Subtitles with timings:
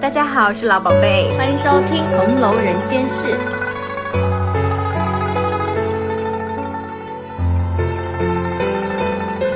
[0.00, 3.28] 大家好，我是老宝贝，欢迎收听《红楼人间事》。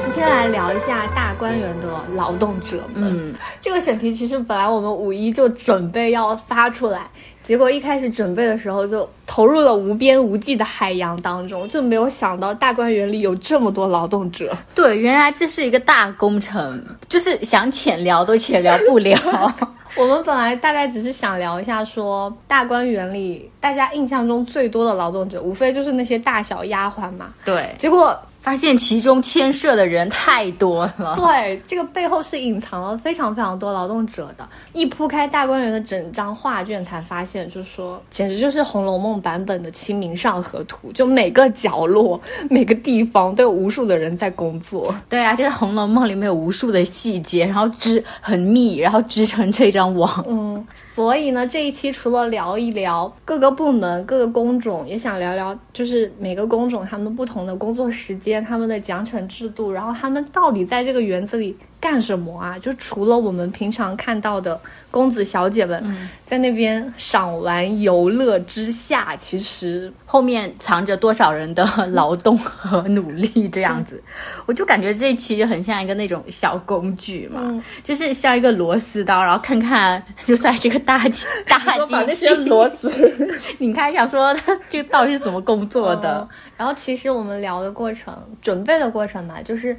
[0.04, 3.30] 今天来聊一下大观园的劳动者们。
[3.30, 7.02] 嗯，这个选题其实本来我们五一就准备要发出来，
[7.43, 14.57] 结果一开始准备的时候就投入了无边无际的海洋当中，就没有想到大观园里有这么多劳动者。
[14.75, 19.18] 对，原来这是一个大工程，就是想浅聊都浅聊不了。
[19.96, 27.32] 我们本来大概只是想聊一下，说大观园里大家印象中最多的劳动者，无非就是那些大小丫鬟嘛。
[27.45, 31.17] 对，结果发现其中牵涉的人太多了。
[31.17, 34.48] 对，这个背后是隐藏了非常非常多劳动者的。
[34.73, 44.95] 一铺开大观园的整张画卷，才发现，就是说，简直就是《红楼梦》版本的《清明上河图》，就每个角落、每个地方都有无数的人在工作。
[45.09, 50.25] 对啊，就是《红楼梦》里面有无数的细节，然后织很密，然后织成这张网。
[50.29, 61.56] 嗯，所以呢，这一期除了聊一聊各个部门、各个工种，也想聊聊就是每个工种他们不同的工作时间、他们的奖惩制度，然后他们到底在这个园子里
[61.87, 62.59] 干什么啊？
[62.59, 65.81] 就除了我们平常看到的公子小姐们
[66.27, 74.03] 在那边赏玩游乐之下，其实后面藏着多少人的劳动和努力，这样子，
[74.47, 83.39] 我就感觉这一期就很像一个那种小工具嘛，嗯就是像一个螺丝刀，然后看看就在这个大机 大机器里，丝。
[83.59, 86.27] 你看想说它这个到底是怎么工作的？
[86.29, 89.77] 嗯 然后其实我们聊的过程、准备的过程嘛，就是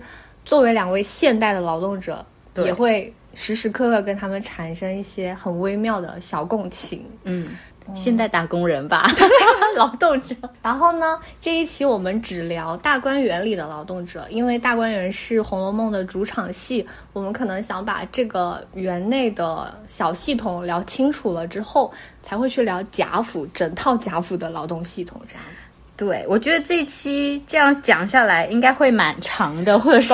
[0.48, 7.06] 作为两位现代的劳动者，对也会时时刻刻跟他们产生一些很微妙的小共情。
[7.26, 7.50] 嗯，
[7.94, 9.06] 现代打工人吧，
[9.78, 10.36] 劳动者。
[10.62, 25.57] 然后呢，这一期我们只聊大观园里的劳动者，因为大观园是《红楼梦》的主场戏，我们可能想把这个园内的小系统聊清楚了之后，才会去聊贾府整套贾府的劳动系统这样子。
[25.98, 30.14] 对，我觉得这一期这样讲下来应该会蛮长的，或者是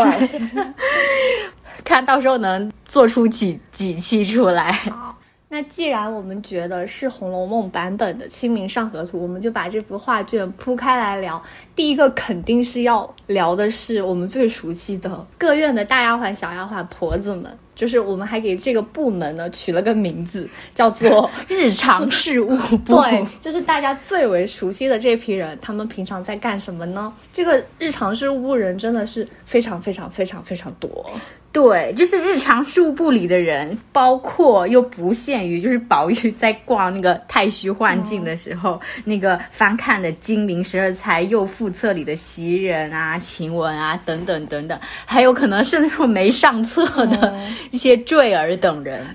[1.84, 4.72] 看到时候能做出几几期出来。
[4.72, 5.14] 好，
[5.50, 11.44] 那既然我们觉得是《红楼梦》版本的《清明上河图》，我们就把这幅画卷铺开来聊。
[11.76, 17.56] 第一个肯定是要聊的是我们最熟悉的各院的大丫鬟、小丫鬟、婆子们。
[17.76, 27.14] 就是我们还给这个部门呢取了个名字， 叫做日常事务部， 对，就是大家最为熟悉的这批人，他们平常在干什么呢？
[27.32, 31.10] 这个日常事务部人真的是非常非常非常非常多。
[31.54, 49.06] 对，就是日常事务部里的人，包括又不限于，就是宝玉在逛那个太虚幻境的时候，那个翻看的金陵十二钗又副册里的袭人啊、晴雯啊等等等等，还有可能是那种没上册的一些坠儿等人。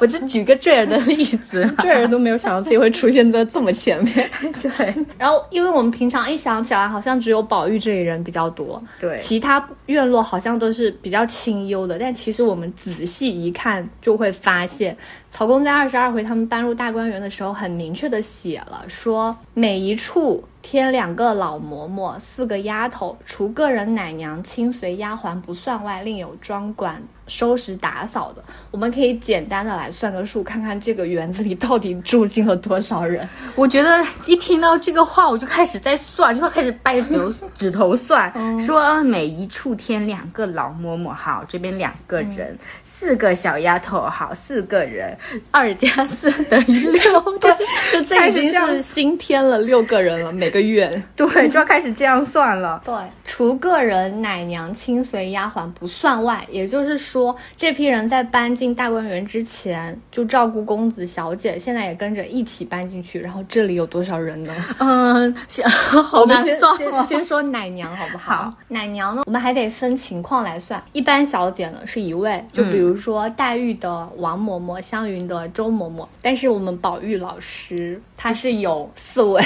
[0.00, 4.30] 我就举个坠儿的例子，坠儿都没有想到自己会出现在这么前面。
[4.62, 4.94] 对。
[5.18, 9.18] 然后，因为我们平常一想起来，好像只有宝玉这里人比较多，对。
[9.18, 11.98] 其他院落好像像都是比较清幽的。
[11.98, 14.96] 但其实我们仔细一看，就会发现，
[15.30, 28.42] 曹公在二十二回他们搬入大观园的时候，很明确的写了，说每一处添两个老嬷嬷，四个丫头，除个人奶娘、亲随丫鬟不算外，另有专管收拾打扫的。
[28.72, 33.28] 我们可以简单的来算个数，看看这个园子里到底住进了多少人。
[33.54, 45.16] 我觉得一听到这个话，我就开始在算，就开始掰着指头指头算，说啊每一处添两个老嬷嬷，好，这边两个人，四个小丫头，好，四个人，
[45.52, 47.52] 二加四等于六， 对，
[47.92, 51.02] 就这已经是新添了六个人了，每个院。
[51.14, 52.80] 对， 就要开始这样算了。
[52.84, 52.94] 对，
[53.24, 63.20] 除个人奶娘、亲随丫鬟不算外，也就是说，这批人在搬进大观园之前就照顾公子小姐，现在也跟着一起搬进去。
[63.20, 64.54] 然后这里有多少人呢？
[64.80, 67.06] 嗯，先好我们先难算先哦。
[67.06, 68.36] 先说奶娘好不好？
[68.36, 70.82] 好奶娘呢，我们还得分情况来算。
[70.92, 79.42] 一般小姐呢是一位，就比如说黛玉的王嬷嬷、湘云的周嬷嬷，但是我们宝玉老师他是有四位，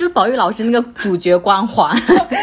[0.00, 1.94] 就是宝玉老师那个主角光环，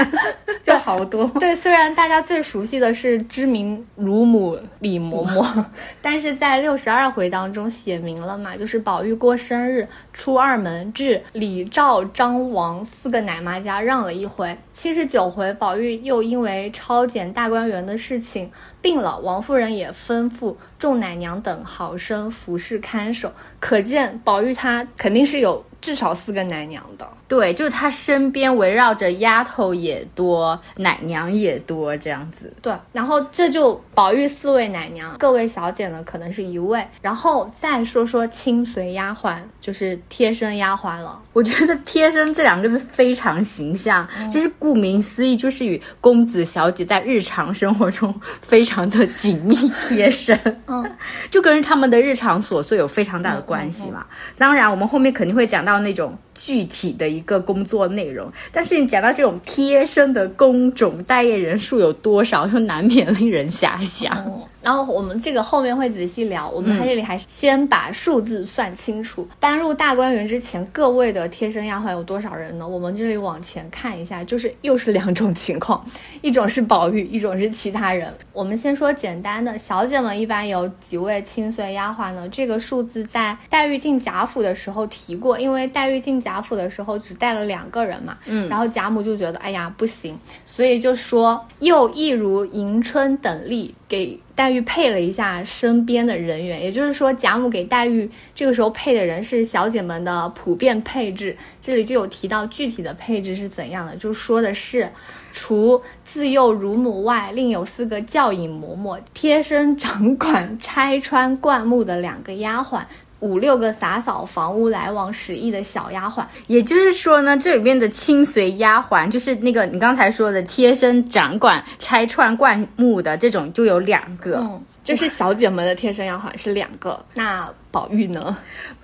[0.61, 1.25] 就好多。
[1.39, 5.65] 对，虽然大家最熟悉的是知名乳母李嬷嬷，
[5.99, 14.55] 但是在六十二回当中写明了嘛，就是宝玉过生日，出二门至李赵张王四个奶妈家让了一回。
[14.71, 18.51] 七十九回，宝玉又因为抄检大观园的事情，
[18.87, 23.29] 病了，王夫人也吩咐众奶娘等好生服侍看守。
[23.59, 27.05] 可见宝玉他肯定是有至少四个奶娘的。
[27.27, 32.53] 对，就是他身边围绕着丫头也多，奶娘也多，这样子。
[32.61, 41.21] 对，然后这就宝玉四位奶娘，各位小姐呢可能是一位，然后再说说亲随丫鬟，就是贴身丫鬟了。
[41.33, 50.37] 我觉得“贴身”这两个字非常形象，就是顾名思义，就是与公子小姐在日常生活中 非常的紧密贴身，
[50.67, 50.89] 嗯，
[51.31, 54.05] 就跟他们的日常琐碎有非常大的关系嘛。
[54.37, 56.17] 当然，我们后面肯定会讲到那种。
[56.37, 64.15] 具体的一个工作内容，但是你讲到这种贴身的工种，待业人数有多少，就难免令人遐想。
[64.61, 69.25] 然后我们这个后面会仔细聊，我们在这里还是先把数字算清楚。
[69.39, 72.67] 搬入大观园之前，各位的贴身丫鬟有多少人呢？
[72.67, 75.85] 我们这里往前看一下，就是又是两种情况，
[76.21, 78.13] 一种是宝玉，一种是其他人。
[78.33, 82.27] 我们先说简单的，小姐们一般有几位亲随丫鬟呢？
[82.29, 90.19] 这个数字在黛玉进贾府的时候提过，因为黛玉进贾府的时候只带了两个人嘛，嗯，然后贾母就觉得，哎呀，不行。
[90.45, 101.37] 所以就说，又一如迎春等例，给黛玉配了一下身边的人员，也就是说，贾母给黛玉这个时候配的人是小姐们的普遍配置。
[101.61, 104.89] 这里就有提到具体的配置是怎样的，就说的是，
[105.31, 112.81] 除自幼乳母外，另有四个教引嬷嬷，贴身掌管拆穿灌木的两个丫鬟。
[113.19, 124.37] 五六个洒扫房屋、来往使役的小丫鬟，也就是说呢，这里面的亲随丫鬟，就是那个你刚才说的贴身掌管拆穿灌木的这种，就有两个。
[124.37, 127.03] 嗯，这是小姐们的贴身丫鬟是两个。
[127.13, 128.35] 那宝玉呢？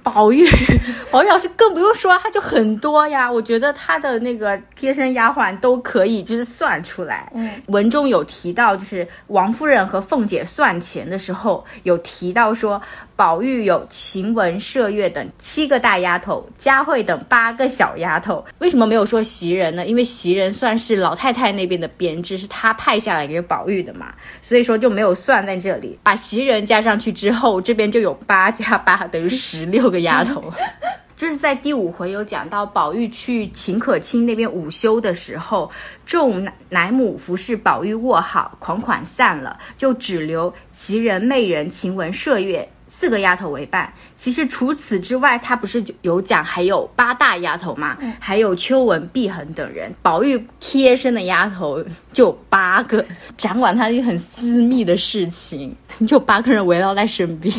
[0.03, 0.45] 宝玉，
[1.09, 3.31] 宝玉老师更不用说，他就很多呀。
[3.31, 7.31] 我觉得他的那个贴身丫鬟都可以，就是算出来。
[7.33, 12.79] 嗯，文中有提到，就是王夫人和凤姐算钱的时候，有提到说，
[13.15, 18.45] 宝玉有晴雯、麝月等七个大丫头，佳慧等八个小丫头。
[18.59, 19.87] 为什么没有说袭人呢？
[19.87, 25.97] 因为袭人算是老太太那边的编制，是她派下来给宝玉的嘛，所以说就没有算在这里。
[26.03, 29.83] 把袭人加上去之后，这边就有八加八等于十六。
[29.93, 30.51] 个丫头，
[31.15, 35.69] 就是在第五回有讲到宝玉去秦可卿那边午休的时候，
[36.03, 43.93] 众奶母服侍宝玉卧好，款款散了，就只留袭人、媚人、晴雯、麝月四个丫头为伴。
[44.17, 47.97] 其实除此之外，他不是有讲还有八大丫头嘛？
[48.19, 49.93] 还有秋纹、碧痕等人。
[50.01, 53.05] 宝玉贴身的丫头就八个，
[53.37, 55.75] 掌管他一些很私密的事情，
[56.07, 57.53] 就八个人围绕在身边。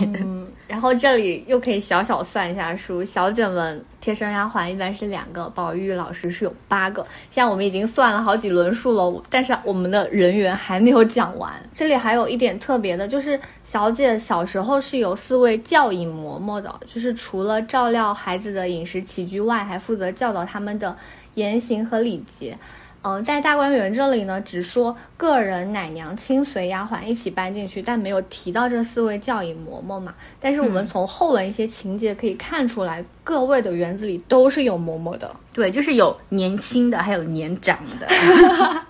[0.67, 7.03] 然后这里又可以小小算一下数，小姐们贴身丫鬟一般是两个，宝玉老师是有八个。
[7.31, 11.53] 现在我们已经算了好几轮数了，但是我们的人员还没有讲完。
[11.73, 20.97] 这里还有一点特别的，就是小姐小时候是有四位教引嬷嬷的，就是除了照料孩子的饮食起居外，还负责教导他们的
[21.35, 22.57] 言行和礼节。
[23.07, 30.15] 嗯，在大观园这里呢，只说个人奶娘亲随丫鬟一起搬进去，但没有提到这四位教引嬷嬷嘛。
[30.41, 35.31] 但是我们从后文一些情节可以看出来，各位的园子里都是有嬷嬷的。
[35.53, 38.09] 对，就是有年轻的，还有年长的。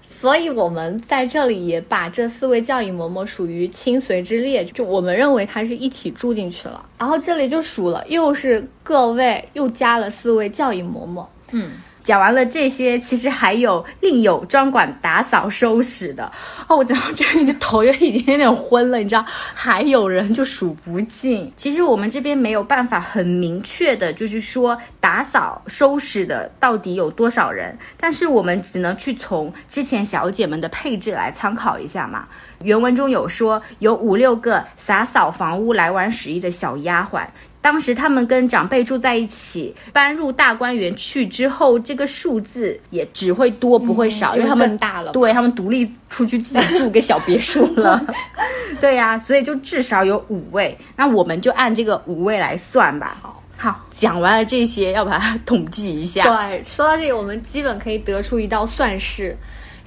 [0.00, 6.84] 所以我们在这里也把这四位教引嬷嬷属于亲随之列，就我们认为他是一起住进去了。
[6.98, 11.26] 然后这里就数了，又是各位又加了四位教引嬷嬷。
[11.52, 11.70] 嗯。
[12.08, 16.24] 讲完了这些，其实还有另有专管打扫收拾的
[16.66, 16.74] 哦。
[16.74, 19.22] 我讲到这里，就头就已经有点昏了，你知道？
[19.26, 21.52] 还有人就数不尽。
[21.54, 32.26] 其实我们这边没有办法很明确的，就是说打扫收拾的到底有多少人，但是我们只能去从之前小姐们的配置来参考一下嘛。
[32.62, 37.26] 原文中有说有五六个洒扫房屋、来往十一的小丫鬟。
[37.60, 48.00] 当时他们跟长辈住在一起，搬入大观园去之后，这个数字也只会多不会少，因为他们大了，对他们独立出去自己住个小别墅了。
[48.80, 53.16] 对呀，所以就至少有五位，那我们就按这个五位来算吧。
[53.20, 56.24] 好，好，讲完了这些，要把它统计一下。
[56.24, 59.36] 对，说到这里，我们基本可以得出一道算式。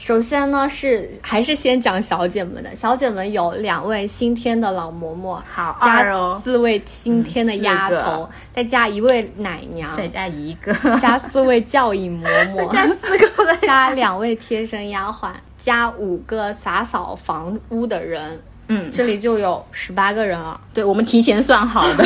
[0.01, 2.75] 首先呢，是还是先讲小姐们的。
[2.75, 15.29] 小姐们有两位新添的老嬷嬷，好，加四位新添的丫头，再加一位奶娘，再加一个，加四位教引嬷嬷， 加四个， 加两位贴身丫鬟，
[15.59, 18.41] 加五个打扫房屋的人。
[18.73, 20.57] 嗯，这里就有十八个人了。
[20.73, 22.05] 对，我们提前算好的，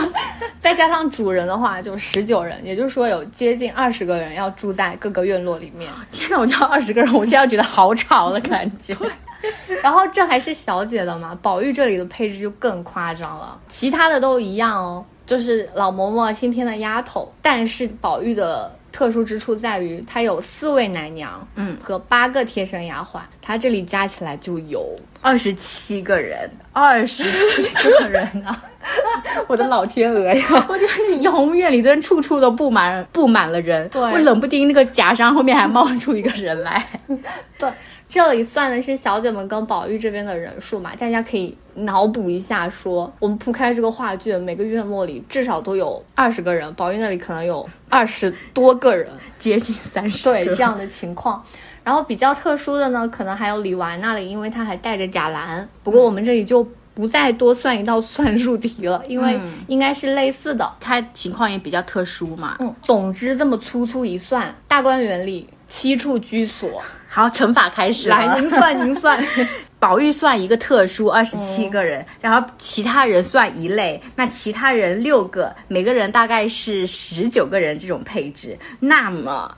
[0.58, 2.58] 再加上主人的话，就十九人。
[2.64, 5.92] 也就是说，有接近二十个人要住在各个院落里面。
[6.10, 8.96] 天哪，我叫二十个人，我现在觉得好吵的感觉。
[9.82, 18.74] 然后这还是小姐的嘛，宝玉这里的配置就更夸张了，其他的都一样哦，就是老嬷嬷新添的丫头，但是宝玉的。
[18.92, 24.84] 特殊之处在于，它有四位奶娘，嗯，和八个贴身丫鬟，它这里加起来就有
[25.20, 28.62] 二十七个人，二十七个人啊！
[29.48, 30.46] 我的老天鹅呀！
[30.68, 36.86] 我觉得那瑶红院里真处处都布满布满了人，对我冷不丁那个假山后面还冒出一个人来，
[37.58, 37.68] 对。
[38.08, 40.94] 这里算的是小姐们跟宝玉这边的人数嘛？
[40.96, 50.24] 大家可以脑补一下，说我们铺开这个画卷，每个院落里至少都有二十个人，宝玉那里可能有二十多个人，接近三十。
[50.24, 51.42] 对这样的 情况。
[51.82, 55.68] 然后比较特殊的呢，可能还有李纨那里，因为她还带着贾兰。
[55.82, 62.56] 不过我们这里就不再多算一道算术题了，因为应该是类似的，她情况也比较特殊嘛。
[62.60, 66.82] 嗯，总之这么粗粗一算，大观园里七处居所。
[67.16, 68.10] 好，乘法开始。
[68.10, 69.26] 来，您算， 您算。
[69.78, 78.54] 宝玉算一个特殊，二十七个人，然后其他人算一类，那其他人六个，每个人大概是十九个人这种配置。
[78.78, 79.50] 那么，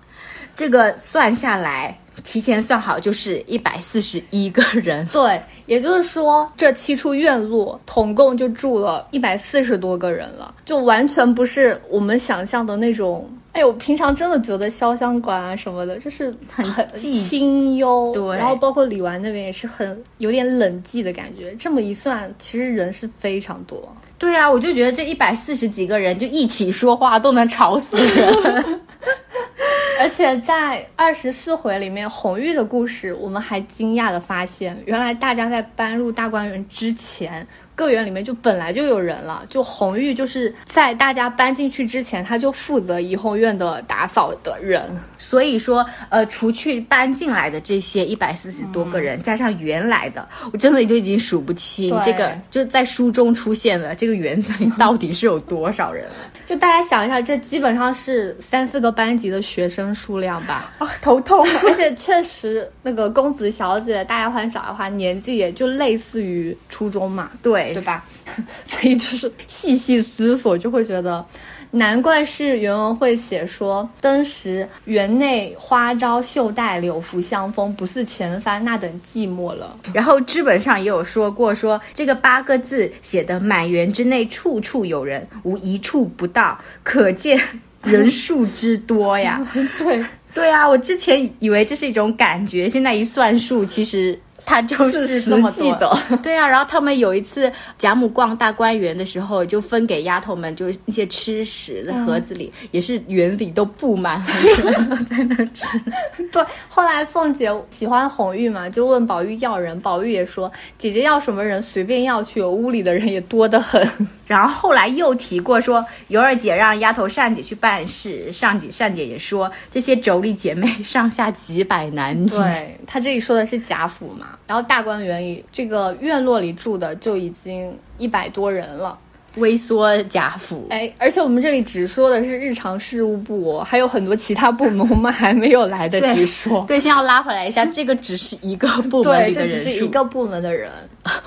[0.55, 5.05] 这个算下来，提前算好就是一百四十一个人。
[5.07, 13.29] 对，也就是说，这七处院落总共就住了一百四十多个人了，就完全不是我们想象的那种。
[13.59, 18.37] 哎，我平常真的觉得潇湘馆啊什么的，就是很很清幽，对。
[18.37, 21.53] 然后包括李纨那边也是很有点冷寂的感觉。
[21.57, 23.93] 这么一算，其实人是非常多。
[24.17, 28.81] 对啊，我就觉得这一百四十几个人就一起说话都能吵死人。
[29.99, 37.47] 而且在二十四回里面，红玉的故事，我们还惊讶的发现，原来大家在搬入大观园之前。
[37.75, 44.83] 各园里面就本来就有人了，就红玉就是在大家搬进去之前，他就负责怡红院的打扫的人。
[45.17, 51.97] 所以说，呃，除去搬进来的这些一百四十多个人，加上原来的，我真的就已经数不清。
[52.03, 56.05] 这个就在书中出现了，这个园子里到底是有多少人？
[56.49, 60.73] 就大家想一下，这基本上是三四个班级的学生数量吧。
[60.79, 61.47] 啊，头痛！
[61.63, 67.31] 而且确实，那个公子小姐、大丫鬟、小丫鬟年纪也就类似于初中嘛。
[67.43, 67.75] 对。
[67.75, 68.03] 对吧？
[68.65, 71.23] 所以就是细细思索，就会觉得，
[71.73, 79.77] 难怪是袁文会写说，登时园内花朝绣带，柳拂香风，不似前番那等寂寞了。
[79.93, 87.39] 然后知本上也有说过，说这个八个字写的满园之内处处有人，无一处不到，可见
[87.83, 89.47] 人数之多呀。
[89.77, 90.05] 对
[90.39, 94.19] 对啊，我之前以为这是一种感觉，现在一算数，其实。
[94.47, 96.49] 他就是这么多，对啊。
[96.49, 104.27] 然后他们有一次贾母逛大观园的时候，就分给丫头们，就那些吃食的盒子里，也是园里都布满了
[104.65, 105.67] 人都在那吃。
[106.33, 113.87] 对，后来凤姐喜欢红玉嘛，就问宝玉要人，宝玉也说姐姐要什么人随便要去，屋里的人也多得很。
[114.27, 122.29] 然后后来又提过说，尤二姐让丫头善姐去办事，上姐善姐也说这些妯娌姐妹 上下几百男女。
[122.29, 124.39] 对他这里说的是贾府嘛。
[124.47, 128.99] 然后大观园里这个院落里住的就已经一百多人了。
[129.39, 136.65] 微缩贾府，哎，而且我们这里只说的是日常事务部，还有很多其他部门，我们还没有来得及说。
[136.69, 140.71] 对，先要拉回来一下，这个只是一个部门里的人数，一个部门的人。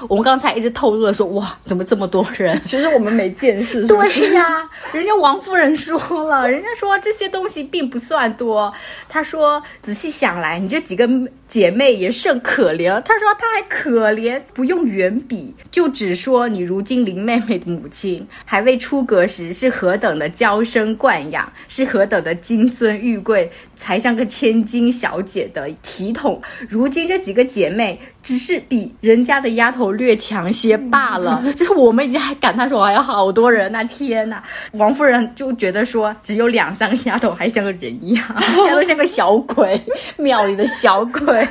[0.08, 2.60] 我们刚才一直透露了说，哇，怎么这么多人？
[2.63, 3.86] 其实我们没见识。
[3.88, 3.98] 对
[4.34, 8.72] 呀，人家王夫人说了，人家说这些东西并不算多。
[9.10, 11.10] 她说，仔细想来，你这几个
[11.51, 13.01] 姐妹也甚可怜。
[13.01, 18.25] 她说，她还可怜，不用远笔，就只说你如今林妹妹的母亲。
[18.46, 26.41] 还未出阁时是何等的娇生惯养，是何等的金尊玉贵，才像个千金小姐的体统。
[26.70, 28.00] 如今这几个姐妹
[28.31, 31.43] 只是比人家的丫头略强些罢了。
[31.57, 34.41] 就是我们已经还感叹说还有好多人呐，天呐！
[34.71, 38.25] 王夫人就觉得说只有两三个丫头还像个人一样，
[38.71, 39.81] 都像个小鬼，
[40.15, 41.45] 庙里的小鬼。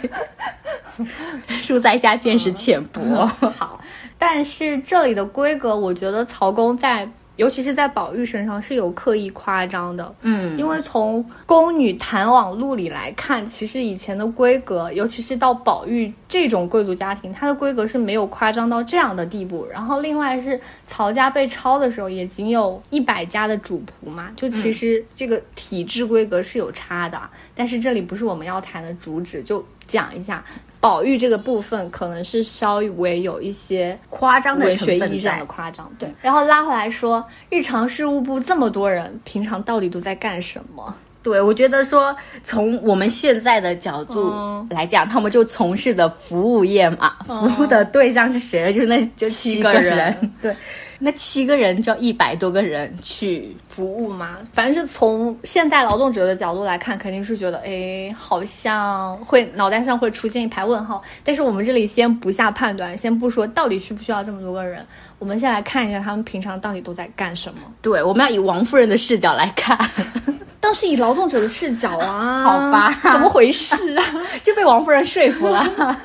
[1.50, 3.26] 恕在下见识浅薄。
[3.58, 3.78] 好。
[4.16, 7.06] 但是这里的规格，我觉得曹公在，
[7.40, 10.14] 尤其是在宝玉身上是有刻意夸张的。
[10.20, 19.66] 嗯，因为从宫女谈往录里来看，其实以前的规格，尤其是到宝玉这种贵族家庭，它的规格是没有夸张到这样的地步。
[19.72, 27.18] 然后另外是曹家被抄的时候，也仅有一百家的主仆嘛，就其实这个体制规格是有差的。
[27.54, 30.44] 但是这里不是我们要谈的主旨，就讲一下。
[30.80, 36.08] 宝玉这个部分可能是稍微有一些夸张的文学意义上的夸张，对。
[36.22, 40.94] 然后拉回来说，日常事务部这么多人，平常到底都在干什么？
[41.22, 48.72] 对，我觉得说从我们现在的角度嗯来讲，他们就从事的服务业嘛，服务的对象是谁？
[48.72, 50.56] 就是那就七个个人对，
[51.02, 61.00] 那七个人就要一百多个人去服务吗，反正是从现代劳动者的角度来看，肯定是觉得，哎，好像会脑袋上会出现一排问号。
[61.24, 64.84] 但是我们这里先不下判断，先不说到底需不需要这么多个人，
[65.18, 67.60] 我们先来看一下他们平常到底都在干什么。
[67.80, 69.78] 对，我们要以王夫人的视角来看，
[70.60, 74.04] 当是以劳动者的视角啊， 好吧怎么回事啊？
[74.44, 75.98] 就被王夫人说服了。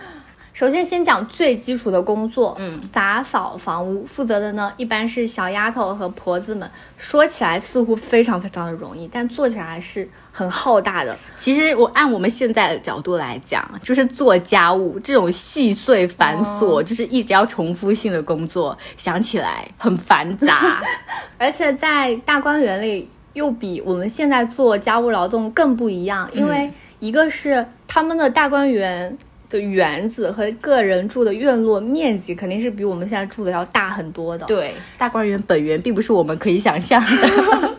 [0.55, 6.71] 首先，先讲最基础的工作，嗯打扫房屋负责的呢，一般是小丫头和婆子们。
[6.97, 11.19] 说起来似乎非常非常的容易，但做起来还是很浩大的。
[11.37, 20.81] 其实我按我们现在的角度来讲，就是做家务这种细碎繁琐，就是一直要重复性的工作，想起来很繁杂。
[21.37, 26.71] 而且在大观园里，又比我们现在做家务劳动更不一样，因为
[27.01, 29.17] 一个是他们的大观园
[29.49, 37.75] 的园子和个人住的院落面积肯定是比我们现在住的要大很多的。，对，大观园本园并不是我们可以想象的。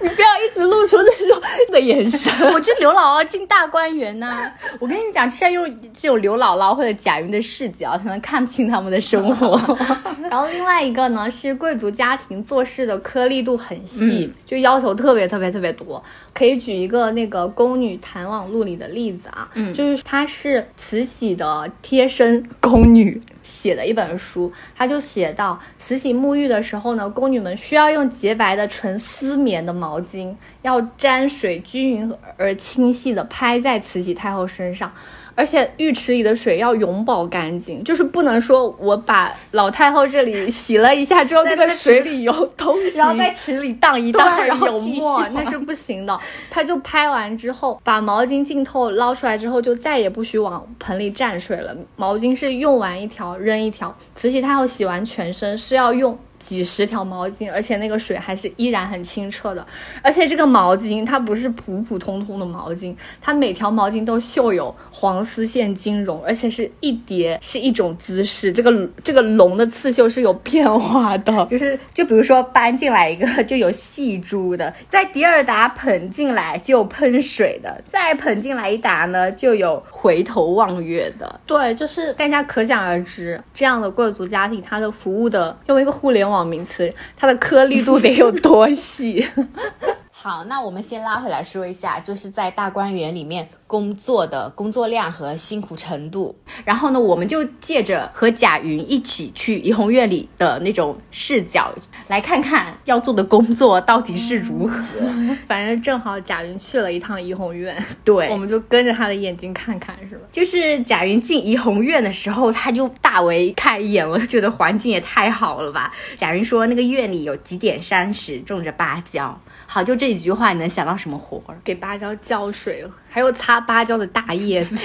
[0.46, 2.32] 一直露出这种的眼神。
[2.52, 9.58] 我就刘姥姥进大观园呐、我跟你讲，就是要用这种刘姥姥或者贾云的视角，才能看清他们的生活。
[10.30, 16.02] 然后另外一个呢是贵族家庭做事的颗粒度很细，就要求特别特别特别多。
[16.32, 23.20] 可以举一个那个《宫女谈网录》里的例子啊，嗯就是她是慈禧的贴身宫女。
[23.50, 34.92] 写的一本书，他就写到，慈禧沐浴的时候呢，宫女们需要用洁白的纯丝棉的毛巾，要沾水均匀而清晰的拍在慈禧太后身上，
[35.40, 46.20] 而且浴池里的水要永保干净，就是不能说我把老太后这里洗了一下之后，这个水里有东西，然后在池里荡一荡，然后有继续沫，那是不行的。
[46.50, 51.74] 他就拍完之后，把毛巾浸透捞出来之后，就再也不许往盆里蘸水了。
[51.96, 53.96] 毛巾是用完一条扔一条。
[54.14, 56.18] 慈禧太后洗完全身是要用。
[56.40, 59.64] 几十条毛巾，而且那个水还是依然很清澈的。
[60.02, 68.50] 而且这个毛巾它不是普普通通的毛巾，它每条毛巾都绣有黄丝线金绒，而且是一叠是一种姿势。
[68.50, 81.38] 这个这个龙的刺绣是有变化的，就是就比如说搬进来一个就有细珠的，在第二打捧进来就有喷水的，再捧进来一打呢就有回头望月的。
[81.46, 89.26] 对，就是大家可想而知，这样的贵族家庭，它的服务的用一个互联网名词，它的颗粒度得有多细？
[90.22, 96.36] 好，那我们先拉回来说一下，就是在大观园里面工作的工作量和辛苦程度。
[96.62, 101.74] 然后呢，我们就借着和贾云一起去怡红院里的那种视角，
[102.06, 104.82] 来看看要做的工作到底是如何。
[105.48, 110.20] 反正正好贾云去了一趟怡红院，对，我们就跟着他的眼睛看看，是吧？
[110.30, 115.90] 就是贾云进怡红院的时候，他就大为开眼了，觉得环境也太好了吧。
[116.18, 119.40] 贾云说，那个院里有几点山石，种着芭蕉。
[119.72, 121.56] 好，就这几句话，你能想到什么活儿？
[121.62, 124.76] 给芭蕉浇水， 还有擦芭蕉的大叶子。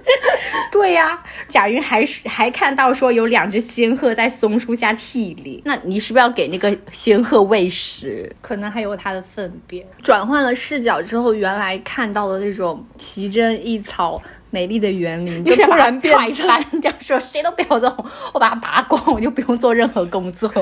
[0.72, 8.34] 对呀、贾云还还看到说有两只仙鹤在松树下涕零，那你是不是要给那个仙鹤喂食？
[8.40, 9.86] 可能还有它的粪便。
[10.02, 20.50] 转换了视角之后，原来看到的那种奇珍异草、美丽的园林，就突然变成踹翻，这样说谁都不要动，我把它拔光，我就不用做任何工作。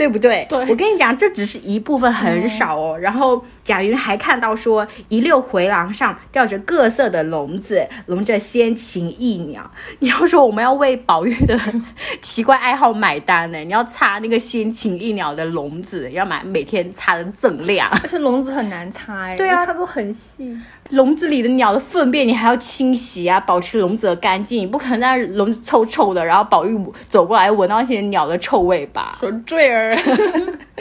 [0.00, 0.46] 对不对？
[0.48, 2.98] 对我跟你讲，这只是一部分，很少哦。
[2.98, 9.70] 然后贾云还看到说，一溜回廊上吊着各色的笼子，笼着仙禽异鸟。
[10.00, 11.54] 你要说我们要为宝玉的
[12.22, 17.86] 奇怪爱好买单呢，你要擦那个仙禽异鸟的笼子，要买每天擦的锃亮。
[18.02, 20.58] 而且笼子很难擦哎，对啊它都很细。
[20.90, 24.60] 笼子里的鸟的粪便你还要清洗啊，保持笼子的干净。
[24.60, 29.16] 你不可能在笼子臭臭的，然后宝玉走过来闻到那些鸟的臭味吧？
[29.18, 29.96] 说坠儿，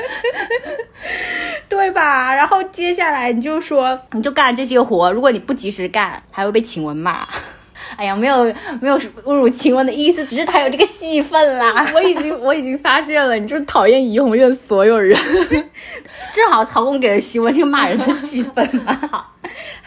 [1.69, 2.33] 对吧？
[2.33, 7.27] 然后接下来你就说，你就干这些活，如果你不及时干，还会被晴雯骂。
[7.97, 8.43] 哎呀，没有
[8.81, 11.87] 没有侮辱晴雯的意思，只是他有这个戏份啦。
[11.93, 15.17] 我已经我已经发现了，你就是讨厌怡红院所有人。
[16.31, 19.25] 正好曹公给了晴雯这个骂人的戏份嘛。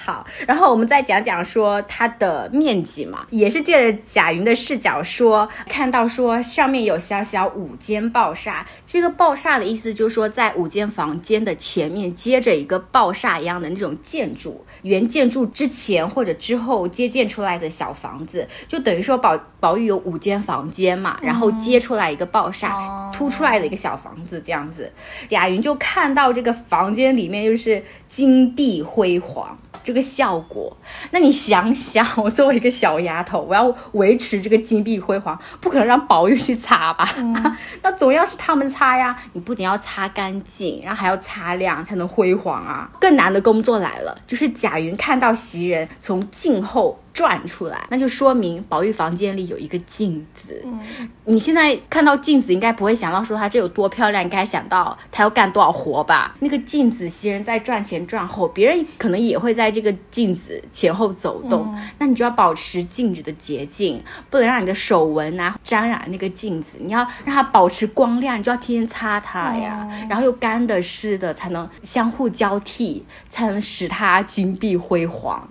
[0.04, 24.92] 好，然后我们再讲讲说它的面积嘛，也是借着贾云的视角说，看到说上面有小小五间爆厦，这个爆厦的意思就是说在五间房间的前面接着一个爆厦一样的那种建筑，原建筑之前或者之后接建出来的小房子，就等于说保宝玉有五间房间嘛，然后接出来一个爆煞，凸出来的一个小房子这样子。
[25.28, 29.56] 贾云就看到这个房间里面就是金碧辉煌。
[29.84, 30.76] 这个效果，
[31.10, 37.08] 那你想想，我作为一个小丫头，我要维持这个金碧辉煌，不可能让宝玉去擦吧？
[37.82, 39.16] 那总要是他们擦呀。
[39.32, 42.88] 你不仅要擦干净，然后还要擦亮，才能辉煌啊。
[43.00, 47.01] 更难的工作来了，就是贾云看到袭人从镜后。
[47.12, 50.60] 转出来，那就说明宝玉房间里有一个镜子。
[50.64, 50.80] 嗯，
[51.24, 56.34] 你现在看到镜子，应该不会想到说它这有多漂亮，应该想到它要干多少活吧？
[56.40, 61.76] 那个镜子，袭人在转前转后，别人可能也会在这个镜子前后走动。
[61.98, 66.78] 那你就要保持镜子的洁净，不能让你的手纹啊沾染那个镜子。
[66.80, 69.86] 你要让它保持光亮，你就要天天擦它呀。
[70.08, 75.46] 然后又干的湿的，才能相互交替，才能使它金碧辉煌。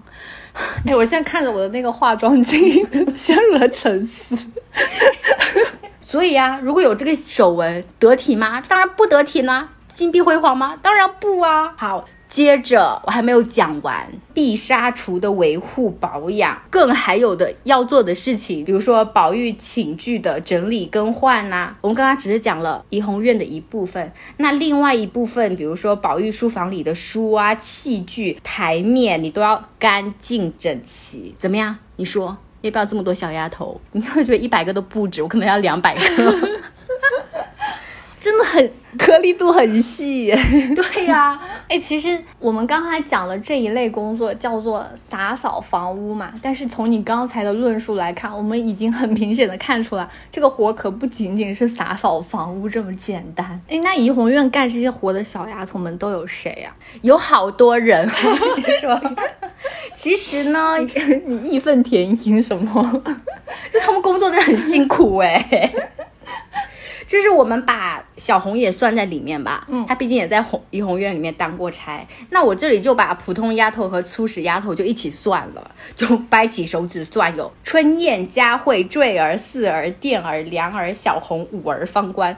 [0.85, 4.37] 哎，我现在看着我的那个化妆镜， 陷入了沉思。
[6.01, 8.61] 所以呀，如果有这个手纹，得体吗？
[8.67, 9.69] 当然不得体呢。
[9.93, 10.77] 金碧辉煌吗？
[10.81, 11.73] 当然不啊。
[11.77, 12.03] 好。
[12.31, 21.75] 接着我还没有讲完，碧纱橱的维护保养，更还有的要做的事情，比如说宝玉寝具的整理更换呐。
[21.81, 31.35] 我们刚刚只是讲了怡红院的一部分，那另外一部分，比如说宝玉书房里的书啊、器具、台面，你都要干净整齐。
[31.37, 31.75] 怎么样？
[31.97, 33.81] 你说要不要这么多小丫头？
[33.91, 36.01] 你会觉得一百个都不止，我可能要两百个。
[38.21, 40.31] 真的很颗粒度很细，
[40.75, 53.59] 对呀，哎，其实我们刚才讲的这一类工作叫做洒扫房屋嘛，但是从你刚才的论述来看，我们已经很明显的看出来，这个活可不仅仅是洒扫房屋这么简单。
[53.67, 56.71] 哎，那怡红院干这些活的小丫头们都有谁呀？
[57.01, 59.01] 有好多人，我跟你说？
[59.95, 60.77] 其实呢，
[61.25, 63.01] 你义愤填膺什么？
[63.73, 65.73] 就他们工作真的很辛苦哎。
[67.11, 72.07] 就是我们把小红也算在里面吧，嗯，她毕竟也在红怡红院里面当过差。
[72.29, 82.37] 那我这里就把普通丫头和粗使丫头就一起算了，就掰起手指算，有春燕、佳慧、坠儿、四儿、殿儿、梁儿、小红、五儿、方官。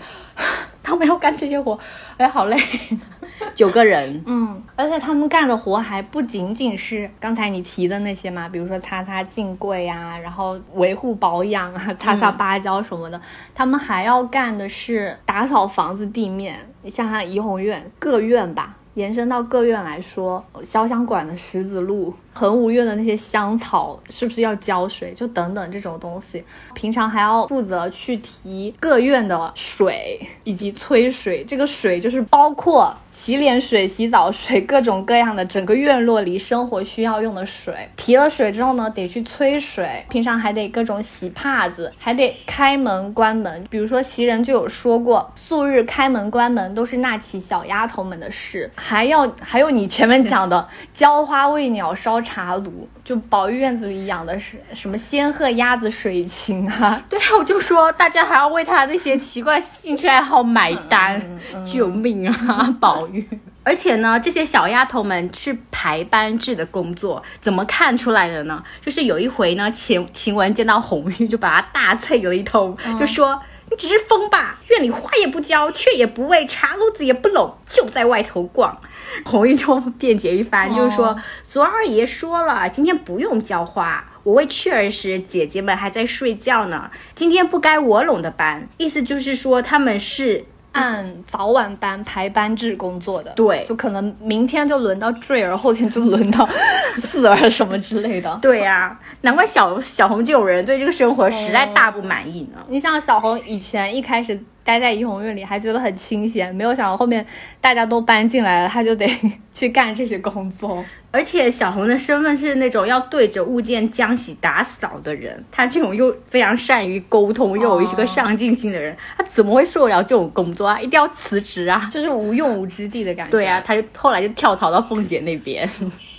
[0.83, 1.79] 他们要干这些活，
[2.17, 2.57] 哎，好累。
[3.55, 13.19] 九个人，嗯，而且他们干的活还不仅仅是刚才你提的那些嘛，比如说擦擦镜柜啊，然后维护保养啊，擦擦芭蕉什么的。
[13.55, 16.59] 他们还要干的是打扫房子地面。
[16.81, 18.75] 你像他怡红院各院吧。
[18.95, 25.13] 延伸到各院来说，潇湘馆的石子路，恒芜院的那些香草，是不是要浇水？
[25.13, 26.43] 就等等这种东西，
[26.73, 31.43] 平常还要负责去提各院的水以及催水。
[31.45, 32.95] 这个水就是包括。
[33.13, 40.03] 洗脸水、洗澡水，各种各样的，整个院落里生活需要用的水，提了水之后呢，得去催水。
[40.09, 43.63] 平常还得各种洗帕子，还得开门关门。
[43.69, 52.87] 比如说袭人就有说过，素日开门关门都是那起小丫头们的事，还要还有你前面讲的 浇花喂鸟烧茶炉。
[53.03, 57.03] 就宝玉院子里养的是什么仙鹤、鸭子、水禽啊？
[57.09, 61.21] 对啊，我就说大家还要为他那些奇怪兴趣爱好买单，
[61.65, 63.27] 救命啊， 宝玉！
[63.65, 68.63] 而且呢，这些小丫头们是排班制的工作，怎么看出来的呢？
[68.81, 73.41] 就是有一回呢，晴晴雯见到红玉，就把他大啐了一通，就说。
[73.71, 74.59] 你只是疯吧？
[74.67, 78.77] 院里花也不浇，雀也不喂，茶炉子也不拢，就在外头逛。
[79.25, 84.03] 红一中辩解一番，就是说，左二爷说了，今天不用浇花。
[84.23, 88.67] 我为雀儿时，姐姐们还在睡觉呢，今天不该我拢的班。
[88.77, 90.45] 意思就是说，他们是。
[90.73, 96.49] 按早晚班排班制工作的，对，就可能明天就轮到坠儿，后天就轮到
[96.97, 98.39] 四儿什么之类的。
[98.41, 102.57] 对呀，难怪小小红这种人对这个生活实在大不满意呢。
[102.69, 104.43] 你像小红以前一开始。
[104.63, 107.25] 待在怡红院里还觉得很清闲，没有想到后面
[107.59, 109.07] 大家都搬进来了，他就得
[109.51, 110.83] 去干这些工作。
[111.11, 120.79] 而且小红的身份是那种要对着物件浆洗打扫的人，他这种又非常善于沟通，又有一个上进心的人，他怎么会受得了这种工作啊？
[120.79, 121.87] 一定要辞职啊！
[121.93, 123.31] 就是无用武之地的感觉。
[123.31, 125.69] 对啊，他就后来就跳槽到凤姐那边。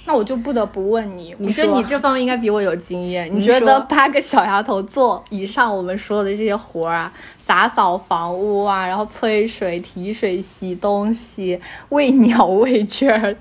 [0.06, 3.28] 那我就不得不问你，我觉得你这方面应该比我有经验。
[3.34, 7.12] 你觉得八个小丫头做以上我们说的这些活儿啊，
[7.46, 13.34] 打扫房屋啊，然后催水、提水、洗东西、喂鸟、 喂雀儿，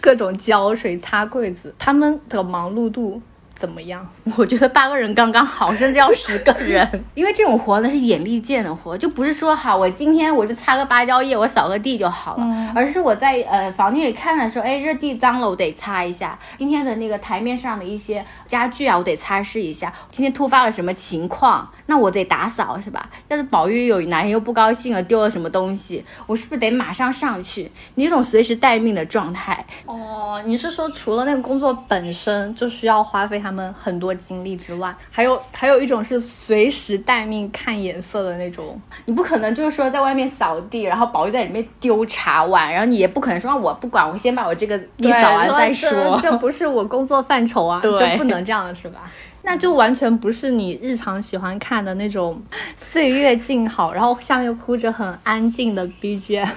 [0.00, 3.20] 各种浇水、擦柜子，他们的忙碌度
[3.54, 4.06] 怎么样？
[4.36, 16.38] 我觉得八个人刚刚好，甚至要十个人， 因为这种活呢是眼力见的活，就不是说好我今天我就擦个芭蕉叶，我扫个地就好了，而是我在呃房间里看的时候，哎，这地脏了，我得擦一下。
[16.56, 19.92] 今天的那个台面上的一些家具啊，我得擦拭一下。
[20.10, 23.06] 今天突发了什么情况，那我得打扫是吧？
[23.28, 27.70] 要是宝玉有哪天又不高兴了，丢了什么东西，我是不是得马上上去？
[27.96, 29.62] 你一种随时待命的状态。
[29.84, 38.80] 哦，你是说除了那个工作本身就需要花费他们很多精力之外，还有还有一种是随时待命看颜色的那种。
[39.04, 46.18] 你不可能就是说在外面扫地，然后宝玉在里面丢茶碗，然后你也不可能说我不管，我先把我这个地扫完再说。
[46.22, 49.00] 这不是我工作范畴啊， 就不能这样是吧？
[49.42, 52.40] 那就完全不是你日常喜欢看的那种
[52.76, 56.48] 岁月静好，然后下面铺着很安静的 BGM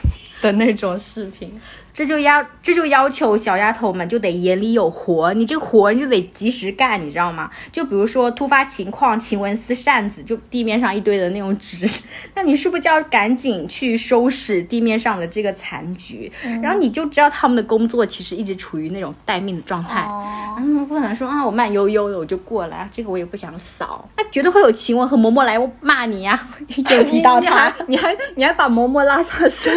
[0.41, 1.59] 的那种视频。
[1.95, 7.49] 这就要这就要求小丫头们就得眼里有活，你这活你就得及时干，你知道吗？
[7.71, 11.89] 就比如说突发情况，晴雯撕扇子，就地面上一堆的那种纸，
[12.35, 16.29] 那你是不是就要赶紧去收拾地面上的这个残局？
[16.61, 20.05] 然后你就知道他们的工作其实一直处于那种待命的状态，
[20.57, 26.45] 嗯，不可能说啊我慢悠悠的我就过来，这个我也不想扫，那绝对会有晴雯和嬷嬷来骂你呀，
[26.91, 29.71] 有提到他，你还你还把嬷嬷拉下水，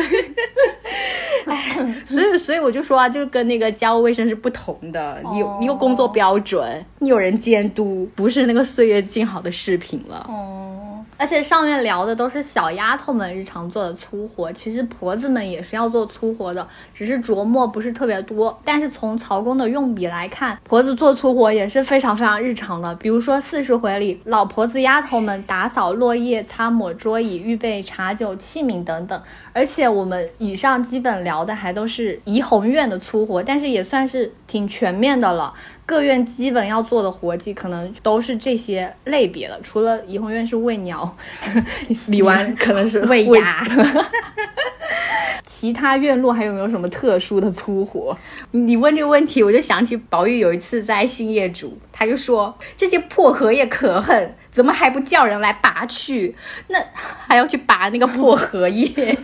[1.46, 1.76] 哎。
[2.14, 5.20] 所以，所以我就说啊，就跟那个家务卫生是不同的。
[5.30, 10.26] 你有你有工作标准，你有人监督，不是那个岁月静好的视频了。
[10.28, 18.58] 哦，而且上面聊的都是小丫头们日常做的粗活，其实婆子们也是要做粗活的，只是琢磨不是特别多。
[18.64, 22.94] 但是从曹公的用笔来看，婆子做粗活也是非常非常日常的。
[22.94, 29.20] 比如说四十回里，老婆子丫头们打扫落叶、擦抹桌椅、预备茶酒器皿等等。
[29.58, 35.52] 而且我们以上基本聊的还都是怡红院的粗活，但是也算是挺全面的了。
[35.84, 41.16] 各院基本要做的活计可能都是这些类别的，除了怡红院是喂鸟，
[42.06, 43.66] 李纨可能是喂鸭。
[45.44, 48.16] 其他院落还有没有什么特殊的粗活？
[48.52, 54.36] 你问这个问题，我就想起宝玉有一次在新业主，他就说这些破荷叶可恨。
[54.50, 56.34] 怎么还不叫人来拔去？
[56.66, 59.16] 那还要去拔那个破荷叶，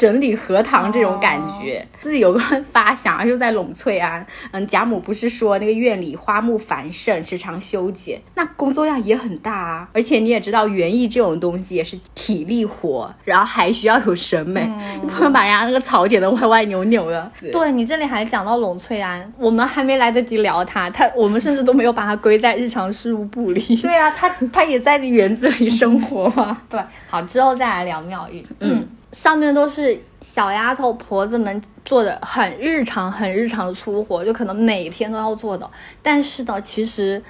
[0.00, 2.40] 整理荷塘这种感觉，自己有个
[2.72, 4.26] 发想，就在栊翠庵。
[4.50, 9.88] 嗯，贾母不是说那个院里花木繁盛，时常修剪，那工作量也很大啊。
[9.92, 14.66] 而且你也知道，园艺这种东西也是体力活，然后还需要有审美，
[15.02, 17.30] 你不能把人家那个草剪得歪歪扭扭的。
[17.52, 23.60] 对你这里还讲到栊翠庵，我们还没来得及聊它，它我们甚至都没有把它归在日常事务部里。
[23.76, 24.28] 对啊，它。
[24.52, 26.62] 它也在园子里生活吗？
[26.70, 28.44] 对，好，之后再来聊妙玉。
[28.60, 35.68] 嗯，上面都是小丫头婆子们做的很日常、很日常的粗活，就可能每天都要做的。
[36.02, 37.22] 但是呢，其实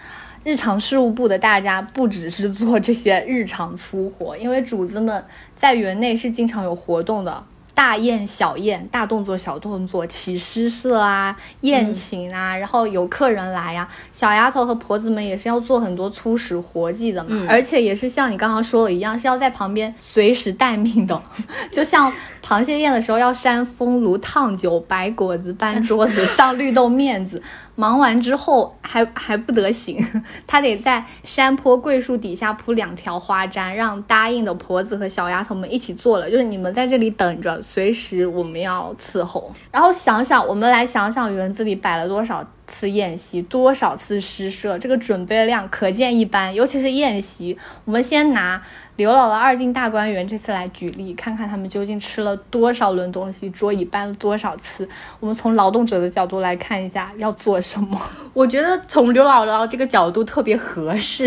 [0.45, 5.25] 日常事务部的大家不只是做这些日常粗活，因为主子们
[5.57, 7.45] 在园内是经常有活动的。
[7.75, 21.23] 大宴小宴，大动作小动作，起诗社啊，宴请啊，然后有客人来呀，小丫头和婆子们也是要做很多粗使活计的嘛，而且也是像你刚刚说的一样，是要在旁边随时待命的，
[21.73, 27.43] 就像螃蟹宴的时候要扇风炉、烫酒、摆果子、搬桌子、上绿豆面子。
[27.77, 29.97] 忙完之后还 还不得行，
[30.47, 36.31] 他得在山坡桂树底下铺两条花毡，让答应的婆子和小丫头们一起做了。
[36.31, 39.51] 就是你们在这里等着，随时我们要伺候。
[39.71, 46.55] 然后想想，我们来想想园子里摆了多少次宴席，多少次诗社，这个准备量可见一斑。
[46.55, 48.63] 尤其是宴席，我们先拿。
[48.97, 54.87] 刘姥姥二进大观园，这次来举例，看看他们究竟吃了多少轮东西，桌椅搬了多少次。
[55.19, 57.99] 我们从劳动者的角度来看一下要做什么。
[58.35, 61.27] 我觉得从刘姥姥这个角度特别合适，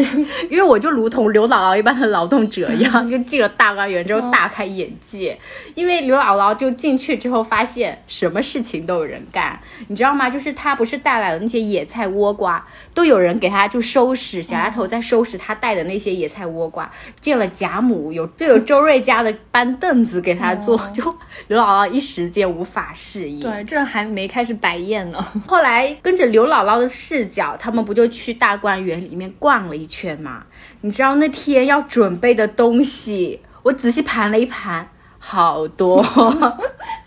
[0.51, 5.35] 因为我就如同刘姥姥一般的劳动者一样，就进了大观园之后大开眼界。
[5.73, 10.29] 因为刘姥姥就进去之后发现什么事情都有人干，你知道吗？
[10.29, 14.41] 就是她不是带来了那些野菜倭瓜，都有人给他就收拾。
[14.41, 16.91] 小丫头在收拾她带的那些野菜倭瓜，
[17.21, 17.43] 见了。
[17.53, 21.03] 贾母有就有周瑞家的搬凳子给他坐，就
[21.47, 23.41] 刘姥姥一时间无法适应。
[23.41, 25.23] 对，这还没开始摆宴呢。
[25.47, 30.43] 后来跟着刘姥姥的视角，他们不就去大观园里面逛了一圈吗？
[30.81, 36.03] 你知道那天要准备的东西，我仔细盘了一盘，好多。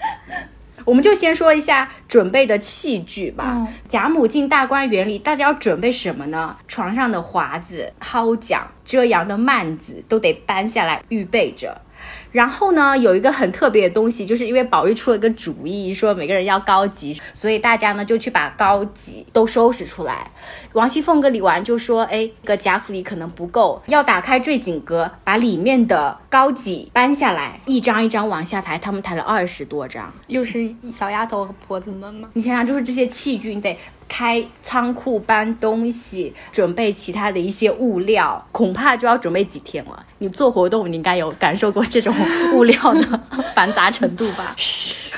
[0.86, 3.68] 我们就先说一下准备的器具吧。
[3.88, 6.56] 贾母进大观园里，大家要准备什么呢？
[6.66, 11.82] 床上的华子、蒿桨、遮阳的幔子都得搬下来预备着。
[12.36, 20.30] 然后呢，有一个很特别的东西，就是因为宝玉出了个主意，说每个人要高级，所以大家呢就去把高级都收拾出来。
[20.74, 28.76] 王熙凤跟李纨就说：“哎，这个贾府里可能不够，要打开坠锦阁，把里面的高级搬下来，一张一张往下抬。
[28.76, 32.28] 他们抬了二十多张，又是小丫头和婆子们吗？
[32.34, 33.74] 你想想，就是这些器具，你得。”
[34.08, 40.04] 开仓库搬东西，准备其他的一些物料，恐怕就要准备几天了。
[40.18, 42.14] 你做活动，你应该有感受过这种
[42.54, 43.20] 物料的
[43.54, 44.54] 繁杂程度吧？
[44.56, 45.12] 嘘，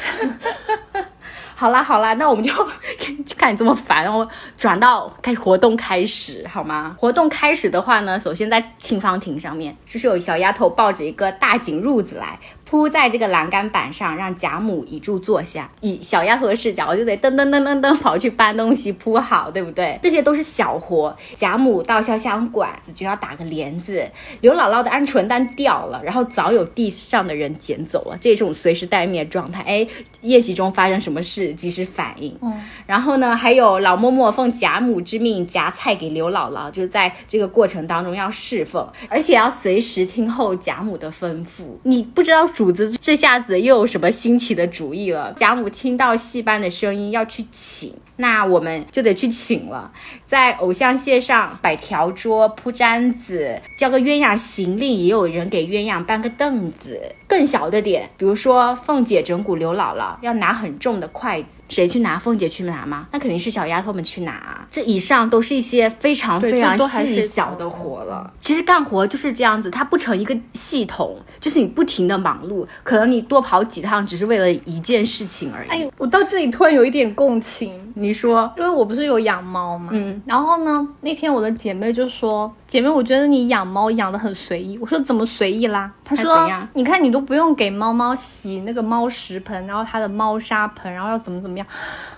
[1.55, 2.53] 好啦好啦，那我们就
[3.37, 6.97] 看你这么烦，然后转到开活动开始好吗？
[6.99, 12.39] 活动开始的话呢，首先在沁芳亭上面，就是有小丫头抱着一个大锦褥子来。
[12.71, 15.71] 铺在这个栏杆板上，让贾母倚柱坐下。
[15.81, 19.99] 以小丫头的视角，我就得噔噔噔噔噔跑去搬东西铺好，对不对？
[20.03, 21.17] 这些都是小活。
[21.35, 24.07] 贾母到潇湘馆子就要打个帘子。
[24.43, 29.63] 刘姥姥的鹌鹑蛋掉了，然后早有地上的人捡走了，这种随时待命的状态。
[29.63, 29.89] 哎，
[30.21, 32.37] 宴席中发生什么事，及时反应。
[32.43, 32.53] 嗯。
[32.87, 41.65] 然后呢，还有老嬷嬷奉贾母之命夹菜给刘姥姥，就在这个过程当中要侍奉，而且要随时听候贾母的吩咐。
[41.85, 42.47] 你不知道。
[42.59, 45.33] 主子这下子又有什么新奇的主意了？
[45.35, 49.93] 贾母听到戏班的声音要去请，那我们就得去请了。
[50.27, 57.01] 在偶像榭上摆条桌铺毡子，叫个鸳鸯行令，也有人给鸳鸯搬个凳子。
[57.29, 62.19] 更小的点，比如说凤姐整蛊刘姥姥要拿很重的筷子，谁去拿？
[62.19, 63.07] 凤姐去拿吗？
[63.13, 64.67] 那肯定是小丫头们去拿。
[64.71, 68.33] 这以上都是一些非常非常细小的活了。
[68.41, 75.69] 其实干活就是这样子，它不成一个系统，就是你不停的忙碌，可能你多跑几趟只是为了一件事情而已。
[75.69, 77.93] 哎，我到这里突然有一点共情。
[77.95, 82.51] 你说，因为我不是有养猫嘛，嗯，然后呢，那天我的姐妹就说。
[82.69, 84.79] 姐妹，我觉得你养猫养的很随意。
[84.79, 85.91] 我说怎么随意啦？
[86.05, 91.67] 她说，你看你都不用给猫猫洗那个猫食盆，然后它的猫砂盆，然后要怎么怎么样。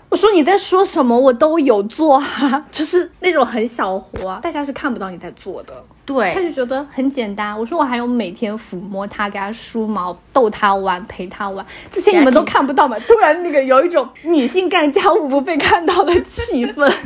[0.09, 1.17] 我说你在说什么？
[1.17, 5.85] 我都有做啊，就是那种很小活啊，大家是看不到你在做的。
[6.05, 7.57] 对，他就觉得很简单。
[7.57, 12.97] 我说我还有每天抚摸它，给它梳毛，逗它玩，陪它玩，这些你们都看不到吗？
[13.07, 16.93] 突然那个有一种女性干家务不被看到的气氛。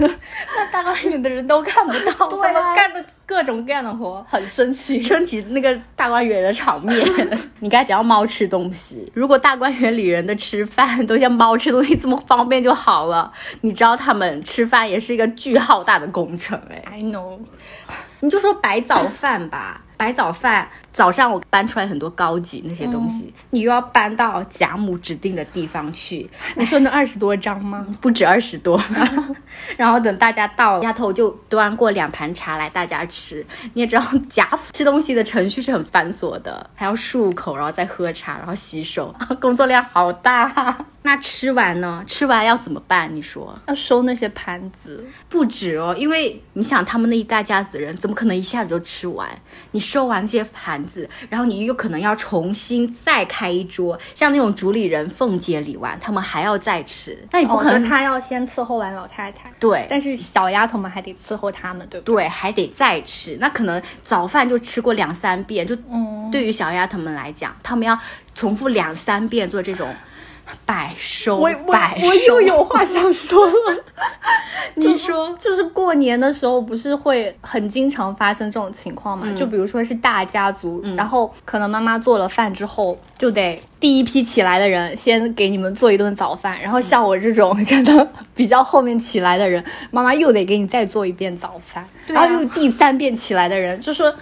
[0.57, 7.07] 那大观园的人都看不到， 对啊，干的各种各样的活，很生气，撑起那个大观园的场面。
[7.61, 13.33] 你该讲猫吃东西，如果大观园里人的吃饭都像猫吃东西这么方便就好了。
[13.63, 17.39] 你知道他们吃饭也是一个巨浩大的工程，哎，I know。
[18.21, 20.69] 你就说白早饭吧，白早饭。
[20.95, 26.31] 早上我搬出来很多高级那些东西，你又要搬到贾母指定的地方去。
[26.57, 27.85] 你说那二十多张吗？
[28.01, 28.81] 不止二十多。
[29.77, 33.45] 然后等大家到，丫头就端过两盘茶来，大家吃。
[33.73, 40.77] 你也知道贾府吃东西的程序是很繁琐的，还要漱口，然后再喝茶，然后洗手，工作量好大。
[41.07, 42.03] 那吃完呢？
[42.07, 43.15] 吃完要怎么办？
[43.15, 45.05] 你说要收那些盘子？
[45.29, 49.29] 不止哦，因为你想他们那一大家子人，怎么可能一下子就吃完？
[49.73, 50.75] 你收完这些盘。
[50.87, 62.15] 子，然后你有可能要重新再开一桌，像那种主理人凤姐、李纨他们还要再吃，那你不可能他要先伺候完老太太，对，但是小丫头们还得伺候他们，对不对？
[62.15, 65.77] 对，还得再吃，那可能早饭就吃过两三遍，就
[66.31, 67.99] 对于小丫头们来讲，他们要
[68.35, 69.89] 重复两三遍做这种。
[70.67, 73.53] 百收百收，我又有话想说了。
[74.77, 79.33] 你说，就是过年的时候，不是会很经常发生这种情况嘛？
[79.37, 94.13] 就比如说是大家族，然后可能妈妈做了饭之后，就得第一批起来的人先给你们做一顿早饭，然后像我这种可能比较后面起来的人，妈妈又得给你再做一遍早饭，然后又第三遍起来的人就说。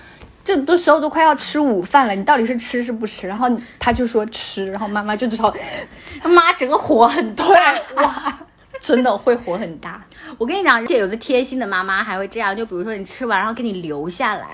[0.44, 3.28] 这都时候都快要吃午饭了，你到底是吃是不吃？
[3.28, 5.54] 然后他就说吃，然后妈妈就知道，
[6.24, 7.44] 妈整个火很大，
[7.96, 8.38] 哇，
[8.80, 10.02] 真的会火很大。
[10.38, 14.48] 我跟你讲，而且有的贴心的妈妈还会这样，就比如说你吃完，然后给你留下来。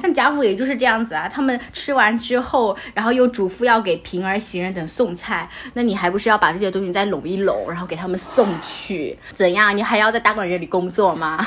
[0.00, 9.18] 像贾府也就是这样子啊，他们吃完之后，然后又嘱咐要给平儿、袭人等送菜，那你还不是要把这些东西再拢一拢，然后给他们送去？
[9.34, 9.76] 怎样？
[9.76, 11.44] 你还要在大观园里工作吗？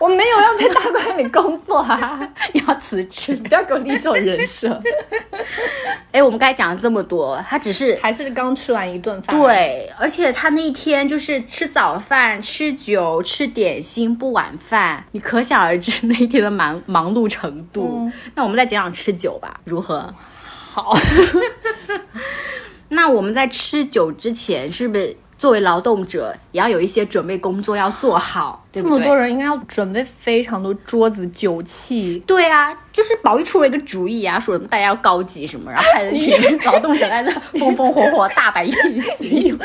[0.00, 2.26] 我没有要在大观园里工作啊！
[2.54, 4.82] 你要辞职，不要给我立这种人设。
[6.10, 9.38] 哎，我们刚才讲了这么多，他只是还是刚吃完一顿饭。
[9.38, 18.10] 对，而且他那一天就是吃早饭、吃酒、吃点心，不晚饭，你可想而知那一天的忙忙碌程度。
[18.34, 20.12] 那我们再讲讲吃酒吧，如何？
[20.72, 20.96] 好。
[22.92, 25.14] 那我们在吃酒之前，是不是？
[25.40, 28.98] 作为劳动者，也要有一些准备工作要做好，对不对？
[28.98, 32.22] 这么多人应该要准备非常多桌子、酒器。
[32.26, 39.56] 对啊，就是宝玉出了一个主意啊，说什么大家要高级什么，然后派了一群劳动者在那风风火火大摆宴席。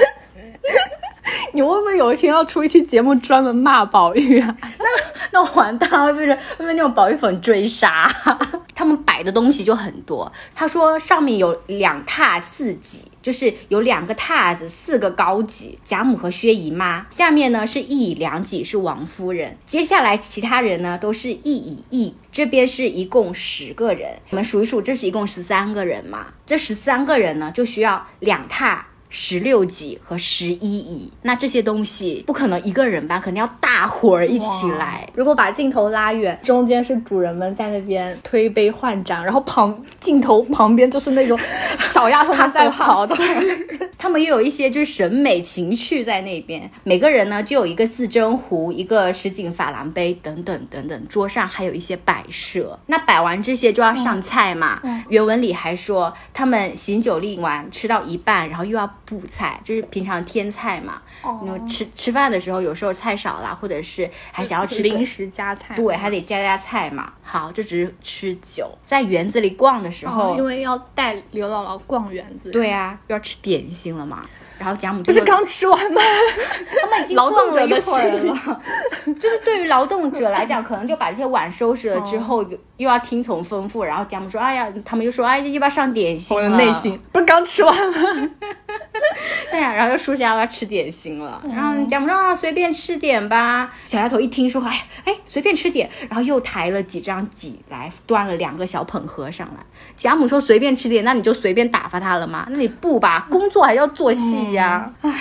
[1.51, 4.55] 你会不会有一天要出一期节目专门骂宝玉啊？
[4.79, 4.85] 那
[5.31, 8.09] 那完蛋了，会被人会被那种宝玉粉追杀。
[8.73, 10.31] 他们摆的东西就很多。
[10.53, 17.07] 他说上面有两榻四几，就是有两个榻子，四个高几，贾母和薛姨妈。
[17.09, 19.57] 下面呢是一椅两几是王夫人。
[19.65, 24.19] 接下来其他人呢都是一椅一，这边是一共十个人。
[24.29, 26.27] 我们数一数，这是一共十三个人嘛？
[26.45, 28.81] 这十三个人呢就需要两榻。
[29.17, 35.07] 十六级和十一级，那这些东西不可能一个人搬，肯定要大伙儿一起来。
[35.15, 41.39] 如果把镜头拉远，中间是主人们在那边推杯换盏，然后旁镜头旁边就是那种
[41.79, 43.15] 小丫头们在跑的，
[43.97, 46.69] 他们又有一些就是审美情趣在那边。
[46.83, 52.77] 每个人呢就有一个自斟壶，一个什锦珐琅杯等等等等，桌上还有一些摆设。
[52.87, 54.81] 那摆完这些就要上菜嘛。
[55.07, 58.85] 原文里还说他们行酒令完，吃到一半，然后又要。
[59.05, 61.01] 补菜就是平常添菜嘛，
[61.43, 67.13] 那吃吃饭的时候有时候菜少了，或者是还想要吃零食加菜，对，还得加加菜嘛。
[67.23, 74.25] 好，就只是吃酒，在园子里逛的时候，因为要带刘姥姥逛园子，对啊，要吃点心了嘛。
[74.57, 76.01] 然后贾母不是刚吃完吗？
[76.81, 78.61] 他们已经劳动者的会儿了，
[79.19, 83.83] 就是对于劳动者来讲，可能就把这些碗收拾了之后，又又要听从吩咐。
[83.83, 88.29] 然后贾母说：“哎呀，他们就说：哎，要不要上点心？”我的内心不是刚吃完吗？
[89.51, 91.41] 对呀，然后就说下要吃点心了。
[91.53, 99.63] 然后贾母说：“啊，随便吃点吧。”小丫头一听说，哎哎，随便吃点，然后又抬了几张几来，端了两个小捧盒上来。
[99.95, 102.45] 贾母说：“随便吃点，那你就随便打发他了吗？
[102.49, 105.11] 那你不吧，工作还要做戏呀。”唉，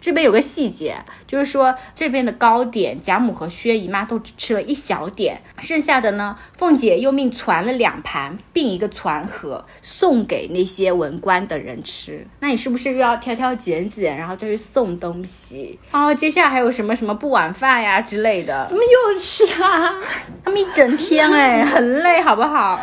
[0.00, 12.26] 这边有个细节，就是说这边的糕点，贾母和薛姨妈都只吃了一小点，剩下的呢，凤姐又命攒了两盘，并一个攒盒送给那些文官等人吃。
[12.40, 15.78] 那你是不是又要挑挑拣拣，然后再去送东西？
[15.92, 18.66] 哦，接下来还有什么什么不晚饭呀之类的？
[18.68, 19.94] 怎么又吃啊？
[20.44, 22.80] 他们一整天哎，很累，好不好？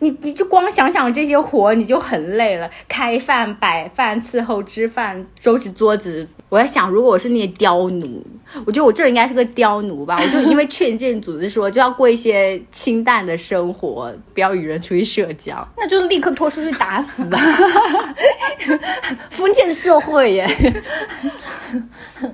[0.00, 2.70] 你你就光想想这些活，你就很累了。
[2.88, 6.26] 开饭、摆饭、伺候、吃饭、收拾桌子。
[6.48, 8.24] 我在想，如果我是那些刁奴，
[8.64, 10.18] 我觉得我这应该是个刁奴吧。
[10.22, 17.40] 我就因为劝谏组织说，就要过一些清淡的生活，不要与人出去社交，那就立刻拖出去打死啊！
[19.30, 20.82] 封建社会耶，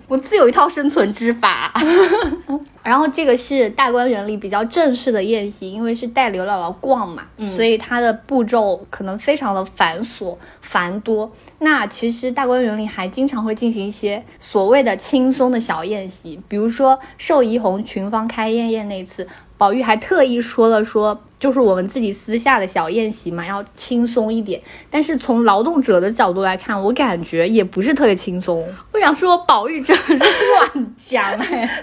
[0.08, 1.72] 我自有一套生存之法。
[2.82, 7.22] 然后这个是大观园里比较正式的宴席，因为是带刘姥姥逛嘛，
[7.54, 11.30] 所以它的步骤可能非常的繁琐繁多。
[11.60, 19.26] 那其实大观园里还经常会进行一些所谓的轻松的小宴席，比如说寿怡红群芳开宴宴那次。
[19.58, 24.62] 宝玉还特意说了说，就是我们自己私下的小宴席嘛，要轻松一点。
[24.88, 28.64] 但是从劳动者的角度来看，我感觉也不是特别轻松。
[28.92, 31.82] 我想说，宝玉真的是乱讲哎。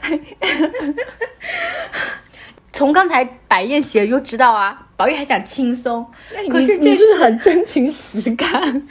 [2.72, 6.08] 从刚才摆宴席就知道啊，宝玉还想轻松，
[6.50, 8.88] 可是这是很真情实感。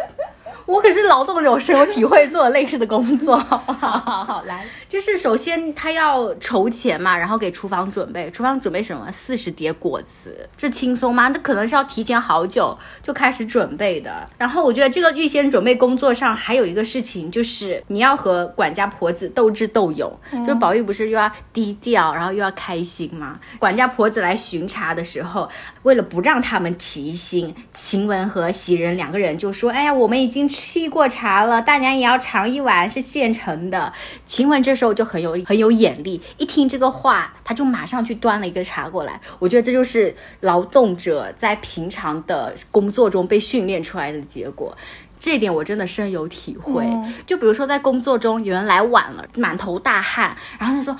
[0.64, 3.36] 我可是劳动者，我深有体会做类似的工作。
[3.36, 8.30] 好好好，来，就是首先他要筹钱嘛，然后给厨房准备。
[8.32, 9.10] 厨房准备什么？
[9.12, 11.28] 四十碟果子，这轻松吗？
[11.28, 14.28] 那可能是要提前好久就开始准备的。
[14.36, 20.12] 然后我觉得这个预先准备工作上还有一个事情，就是你要和管家婆子斗智斗勇。
[20.44, 23.38] 就宝玉不是又要低调，然后又要开心吗？
[23.58, 25.48] 管家婆子来巡查的时候，
[25.84, 33.92] 为了不让他们提心，晴雯和袭人两个人就说：“哎呀，我们已经。”吃过茶了，大娘也要尝一碗，是现成的。
[34.26, 39.20] 晴雯这时候就很有很有眼力，一听这个话，他就马上去端了一个茶过来。
[39.38, 44.74] 我觉得这就是劳动者在平常的工作中被训练出来的结果。
[45.18, 46.82] 这一点我真的深有体会。
[47.26, 50.96] 就比如说在工作中，有人来晚了，满头大汗，然后他说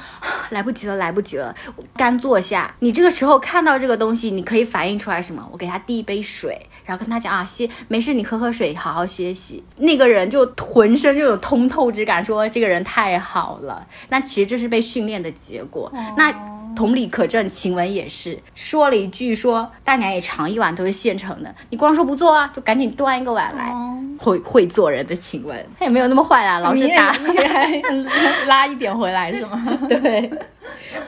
[0.50, 1.54] 来不及了，来不及了，
[1.96, 2.74] 干坐下。
[2.80, 5.48] 你这个时候看到这个东西，你可以反映出来什么？
[5.50, 9.62] 我给他递一杯水，然后跟他讲啊，歇，没事，你喝喝水，好好歇息。
[9.76, 13.86] 那个人就浑身就有通透之感，说这个人太好了。
[14.08, 15.92] 那其实这是被训练的结果。
[16.16, 16.34] 那。
[16.76, 23.74] 同理可证，晴雯也是说了一句：“说大娘也尝一碗都是现成的，你光说不做啊，就赶紧端一个碗来。”
[24.16, 27.12] 会会做人的晴雯，她也没有那么坏啦，老是打
[28.46, 29.66] 拉一点回来是吗？
[29.88, 30.30] 对。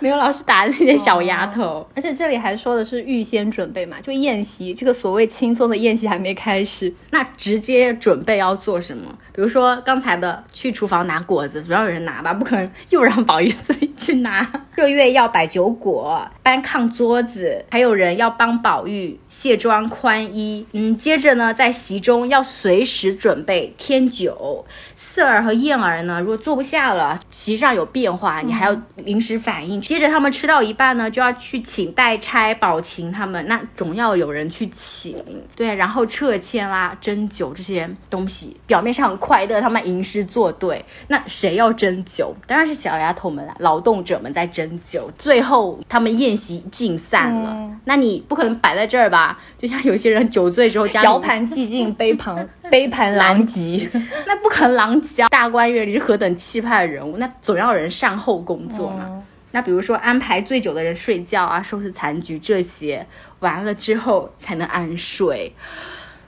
[0.00, 1.86] 没有老师打那些小丫头。
[1.94, 9.06] 而且这里还说的是预先准备嘛，就宴席这个所谓轻松的宴席还没开始，那直接准备要做什么？
[9.34, 14.46] 比如说刚才的去厨房拿果子，总要有人拿吧，不可能又让宝玉自己去拿。
[14.76, 20.66] 麝月要摆酒果，搬炕桌子，还有人要帮宝玉卸妆宽衣。
[20.72, 24.64] 嗯，接着呢，在席中要随时准备添酒。
[24.96, 29.80] 四儿和燕儿呢，如果坐不下了，席上有变化，你还要临时反应。
[29.80, 35.16] 接着他们吃到一半呢，就要去请代差、宝琴他们，那总要有人去请。
[35.54, 40.84] 对，然后撤签啦、斟酒这些东西，表面上很快乐，他们吟诗作对。
[41.08, 42.34] 那谁要斟酒？
[42.46, 45.10] 当然是小丫头们啦，劳动者们在斟酒。
[45.18, 49.38] 最后他们宴席尽散了，那你不可能摆在这儿吧？
[49.58, 53.90] 就像有些人酒醉之后家里摇盘寂静，杯盘 杯盘狼藉。
[54.26, 55.28] 那不可能狼藉啊！
[55.28, 59.22] 大观园里是何等气派的人物，那总要有人善后工作嘛。
[59.52, 63.06] 那比如说安排醉酒的人睡觉啊，收拾残局这些，
[63.40, 65.54] 完了之后才能安睡。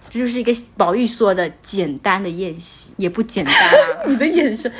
[0.09, 4.05] 这就是一个宝玉说的简单的宴席，也不简单啊！
[4.07, 4.72] 你的眼神，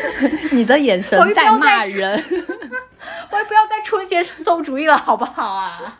[0.52, 2.12] 你的眼神在骂人。
[3.30, 5.96] 我也不要再出一些馊主意了，好不好啊？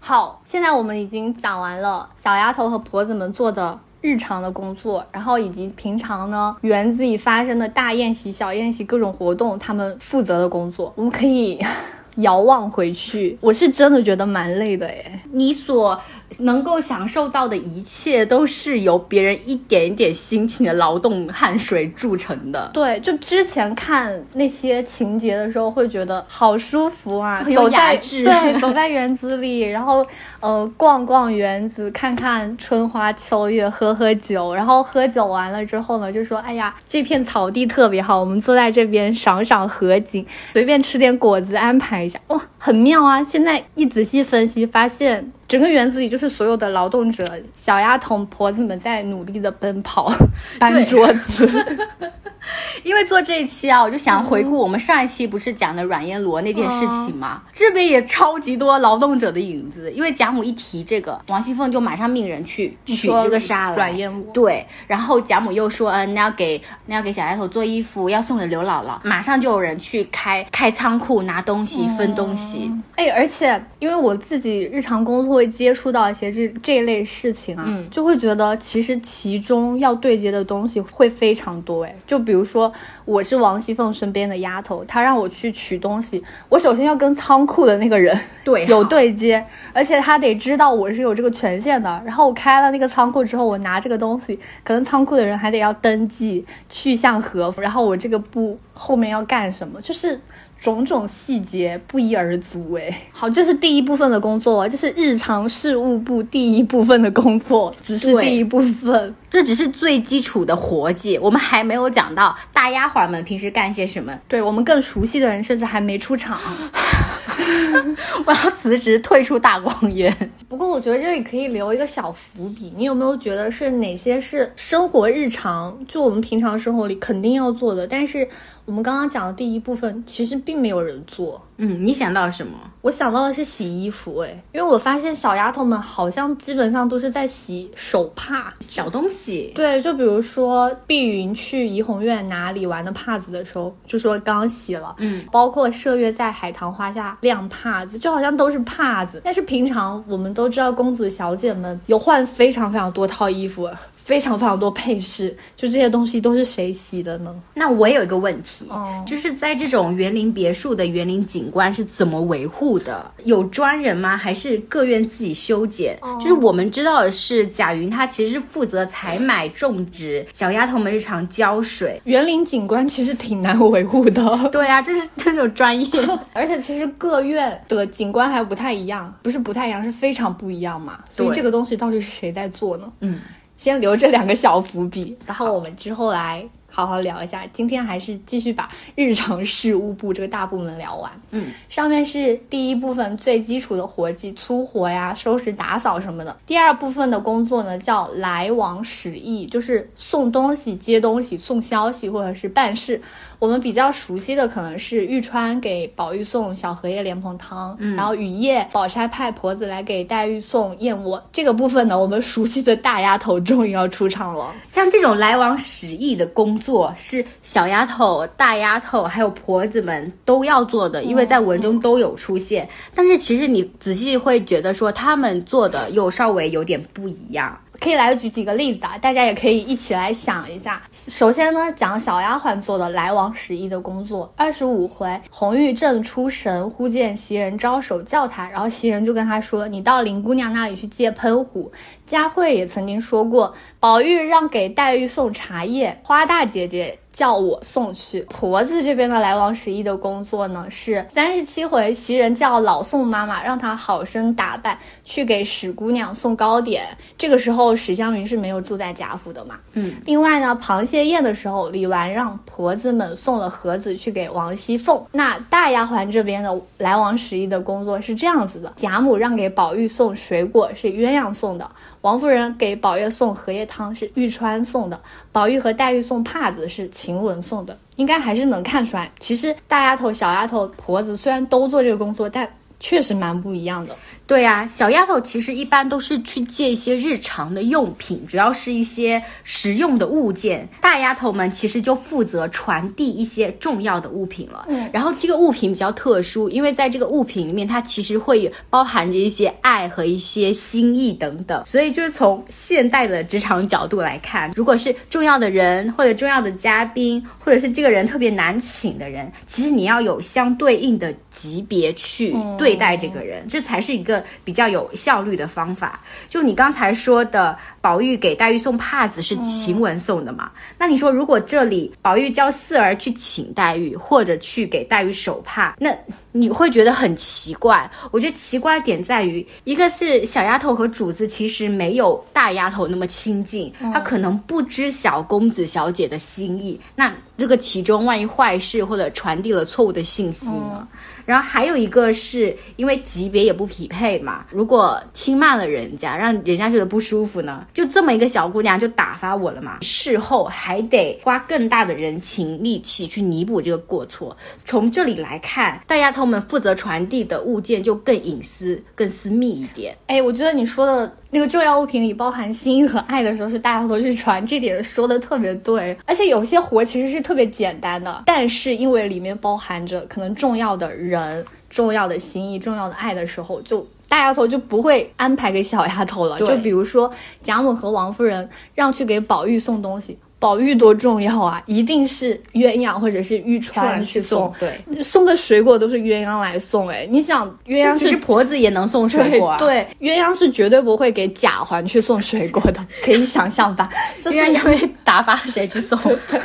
[0.00, 11.58] 好，现在我们已经讲完了小丫头和婆子们做的日常的工作，然后以及平常呢园子里发生的大宴席、小宴席各种活动，他们负责的工作，我们可以
[12.16, 13.38] 遥望回去。
[13.40, 15.20] 我是真的觉得蛮累的诶。
[15.32, 15.98] 你所
[16.38, 22.70] 能够享受到的一切，都是由别人一点一点辛勤的劳动汗水铸成的。
[22.72, 30.06] 对，就之前看那些情节的时候，会觉得好舒服啊，有走在对，走在园子里，然后
[30.40, 43.22] 呃逛逛园子，看看春花秋月，喝喝酒，然后喝酒完了之后呢，就说哎呀，这片草地特别好，我们坐在这边赏赏河景，随便吃点果子安排一下，哇，很妙啊！
[43.22, 50.10] 现在一仔细分析，发现整个园子里就是所有的劳动者、小丫头、婆子们在努力的奔跑、
[50.58, 51.46] 搬桌子。
[52.82, 57.42] 因为做这一期啊，我就想回顾我们上一期不是讲的阮烟罗那件事情吗？
[57.52, 59.90] 这边也超级多劳动者的影子。
[59.92, 63.76] 因为贾母一提这个，王熙凤就马上命人去取这个纱来。
[63.76, 72.72] 阮烟罗对，然后贾母又说，嗯、那要给那要给小丫头做衣服，要送给刘姥姥，马上就有人去开开仓库拿东西、分东西。
[72.96, 81.84] 哎，而且因为我自己日常工作会接触到一些这这一类事情啊，嗯就会觉得其实其中要对接的东西会非常多。
[81.84, 82.72] 哎，就比如说
[83.04, 92.02] 我是王熙凤身边的丫头，她让我去取东西，我首先要跟仓库的那个人对有对接，而且他得知道我是有这个权限的。
[92.04, 100.20] 然后我开了那个仓库之后，我拿这个东西，可能仓库的人还得要登记去向和，然后我这个不后面要干什么，就是。
[100.62, 109.12] 种种细节不一而足，哎，好，这是第一部分的工作，这是日常事务部第一部分的工作，只是第一部分。
[109.28, 114.16] 这只是最基础的活计，我们还没有讲到大丫鬟们平时干些什么。
[114.28, 116.38] 对我们更熟悉的人，甚至还没出场。
[118.24, 120.14] 我要辞职退出大观园。
[120.48, 128.28] 不过我觉得这里可以留一个小伏笔，你有没有觉得是哪些是生活日常，就我们平常生活里肯定要做的，但是
[128.64, 131.40] 我们刚刚讲的第一部分其实并没有人做。
[131.56, 132.58] 嗯，你想到什么？
[132.80, 138.52] 我想到的是洗衣服，哎，因为我发现小丫头们好像基本上都是在洗手帕。
[138.60, 139.52] 小东西。
[139.54, 149.20] 对，就比如说碧云去怡红院拿李纨的帕子的时候，就说刚洗了，嗯，包括麝月在海棠花下晾帕子，就好像都是帕子。
[149.24, 153.70] 但是平常我们都知道，公子小姐们有换非常非常多套衣服，
[154.04, 157.34] 非常非常多配饰，就这些东西都是谁洗的呢？
[157.54, 163.10] 那我也有一个问题，哦就是在这种园林别墅的园林景观是怎么维护的？
[163.24, 164.16] 有专人吗？
[164.16, 165.98] 还是各院自己修剪？
[166.20, 172.00] 就是我们知道的是，贾云他其实是负责采买、种植，小丫头们日常浇水。
[172.04, 174.22] 园林景观其实挺难维护的。
[174.50, 175.90] 对啊，这是 那种专业。
[176.34, 180.98] 而且其实各院的景观还不太一样，不是不太一样，是非常不一样嘛。
[181.10, 182.90] 所以这个东西到底是谁在做呢？
[183.00, 183.18] 嗯，
[183.62, 187.46] 先留这两个小伏笔，然后我们之后来好好聊一下。
[187.52, 191.08] 今天还是继续把日常事务部这个大部门聊完。
[191.30, 196.36] 嗯，上面是第一部分最基础的活计，粗活呀、收拾打扫什么的。
[196.44, 203.00] 第二部分的工作呢，叫来往使役，就是送东西、接东西、送消息或者是办事。
[203.42, 211.20] 我们比较熟悉的可能是玉川给宝玉送小荷叶莲蓬汤，嗯然后雨夜宝钗派婆子来给黛玉送燕窝。
[211.32, 214.54] 这个部分呢，我们熟悉的大丫头终于要出场了。
[214.68, 222.68] 像这种来往使役的工作是小丫头、大丫头还有婆子们都要做的，因为在文中都有出现。
[222.94, 227.58] 但是其实你仔细会觉得说，他们做的又稍微有点不一样。
[227.82, 230.80] 可以来举几个例子啊，大家也可以一起来想一下。
[230.92, 234.32] 首先呢，讲小丫鬟做的来往使役的工作。
[234.36, 241.72] 二十五回，红玉正出神，忽见袭人招手叫她，然后袭人就跟她说：“你到林姑娘那里去借喷壶。”
[242.06, 247.00] 佳慧也曾经说过，宝玉让给黛玉送茶叶，花大姐姐。
[247.12, 256.86] 叫我送去婆子这边的来往十一的工作呢，是三十七回袭人叫老宋妈妈让她好生打扮去给史姑娘送糕点。
[257.18, 259.60] 这个时候史湘云是没有住在贾府的嘛？
[259.74, 259.94] 嗯。
[260.06, 265.04] 另外呢，螃蟹宴的时候，李纨让婆子们送了盒子去给王熙凤。
[265.12, 274.98] 那大丫鬟这边的来往十一的工作是这样子的：贾母让给宝玉送水果是鸳鸯送的，王夫人给宝玉送荷叶汤是玉川送的，
[275.30, 276.88] 宝玉和黛玉送帕子是。
[277.02, 279.10] 晴雯送的，应该还是能看出来。
[279.18, 282.48] 其实大丫头、小丫头、婆子虽然都做这个工作，但
[282.78, 283.96] 确实蛮不一样的。
[284.32, 290.66] 对呀，小丫头其实一般都是去借一些日常的用品，主要是一些实用的物件。
[290.80, 294.64] 大丫头们其实就负责传递一些重要的物品了。
[294.70, 301.62] 嗯，然后这个物品比较特殊，因为在这个物品里面，它其实会包含着一些爱和一些心意等等。
[301.66, 314.21] 所以就是从现代的职场角度来看，如果是重要的人或者重要的嘉宾，或者是这个人特别难请的人，其实你要有相对应的级别去对待这个人，这才是一个。
[314.44, 320.50] 比较有效率的方法，就你刚才说的，宝玉给黛玉送帕子是晴雯送的嘛？
[320.78, 325.94] 那你说，如果这里宝玉叫四儿去请黛玉，或者去给黛玉手帕，那
[326.32, 327.90] 你会觉得很奇怪。
[328.10, 337.12] 我觉得奇怪点在于，一个是小丫头和主子其实没有大丫头那么亲近，她可能不知晓公子小姐的心意，那
[337.42, 340.86] 这个其中万一坏事或者传递了错误的信息呢？
[341.26, 354.36] 然后还有一个是因为级别也不匹配嘛，如果轻慢了人家，让人家觉得不舒服呢，就这么一个小姑娘就打发我了嘛，事后还得花更大的人情力气去弥补这个过错。
[354.64, 359.96] 从这里来看，大丫头们负责传递的物件就更隐私、更私密一点。
[360.06, 361.12] 哎，我觉得你说的。
[361.34, 365.96] 那个重要物品里包含心和爱的时候，是大丫头去传，这点说的特别对。
[366.04, 376.38] 而且有些活其实是特别简单的，但是因为里面包含着可能重要的人、重要的心意、重要的爱的时候，就大丫头就不会安排给小丫头了。
[376.38, 377.10] 就比如说
[377.42, 380.18] 贾母和王夫人让去给宝玉送东西。
[380.42, 381.62] 宝玉多重要啊！
[381.66, 386.88] 一定是鸳鸯或者是玉钏去送，对，送个水果都是鸳鸯来送。
[386.88, 389.58] 哎，你想，鸳鸯是婆子也能送水果啊？
[389.58, 393.88] 对，鸳鸯是绝对不会给贾环去送水果的， 可以想象吧？
[394.24, 395.96] 鸳鸯会打发谁去送？
[396.28, 396.40] 对，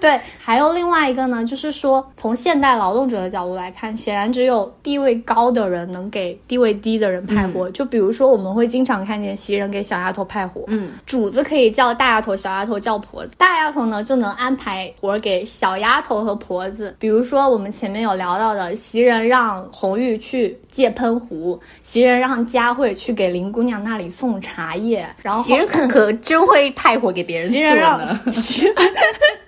[0.00, 0.20] 对。
[0.42, 7.70] 还有另外一个呢，就是说从现代劳动者的角度来看，显然只有地位高的人能给地位低的人派活。
[7.72, 13.33] 就比如说，我们会经常看见袭人给小丫头派活，嗯，主子可以叫大丫头，小丫头叫婆子。
[13.36, 27.50] 大丫头呢就能安排活给小丫头和婆子，比如说我们前面有聊到的，袭人让红玉去借喷壶，袭人让佳慧去给林姑娘那里送茶叶，然后袭人可可真会派活给别人。
[27.50, 28.66] 袭人让袭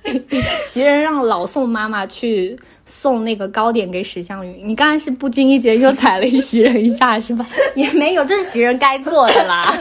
[0.66, 4.60] 袭人让老宋妈妈去送那个糕点给史湘云。
[4.62, 7.46] 你刚才是不经意间又踩了一袭人一下是吧？
[7.74, 9.74] 也没有，这是袭人该做的啦，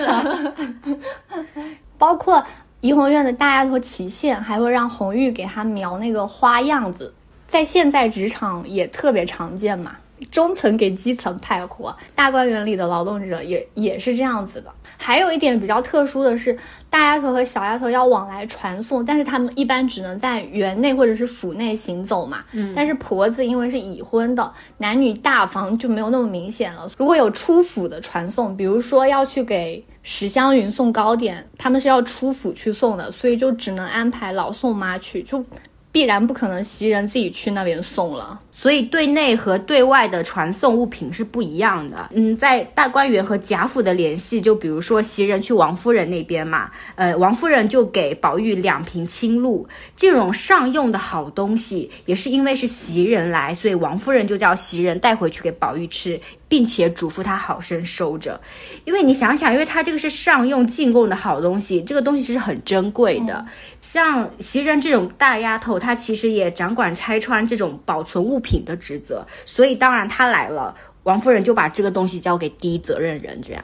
[1.97, 2.43] 包括。
[2.81, 7.13] 怡红院的大丫头齐县还会让红玉给她描那个花样子，
[7.47, 9.97] 在现在职场也特别常见嘛。
[10.31, 14.71] 中层给基层派活，大观园里的劳动者也也是这样子的。
[14.97, 16.57] 还有一点比较特殊的是，
[16.89, 22.43] 大丫头和小丫头要往来传送，但是他们一般只能在园内或者是府内行走嘛。
[22.53, 26.89] 嗯，但是婆子因为是已婚的，男女大房就没有那么明显了。
[26.97, 29.83] 如果有出府的传送，比如说要去给。
[30.07, 35.43] 史湘云送糕点，他们是要出府去送的，所以就只能安排老宋妈去，就
[35.91, 38.39] 必然不可能袭人自己去那边送了。
[38.57, 42.09] 所以对内和对外的传送物品是不一样的。
[42.13, 56.17] 嗯，在大观园和贾府的联系，就比如说袭人去王夫人那边嘛，呃，王夫人就给宝玉两瓶清露，这种上用的好东西，也是因为是袭人来，所以王夫人就叫袭人带回去给宝玉吃，
[56.47, 58.39] 并且嘱咐他好生收着。
[58.85, 63.45] 因为你想想，因为他这个是上用进贡的好东西，这个东西是很珍贵的。
[63.81, 68.39] 像袭人这种大丫头，她其实也掌管拆穿这种保存物。
[68.45, 73.41] 品的职责，所以当然她来了，王夫人就把这个东西交给第一责任人。
[73.41, 73.63] 这样，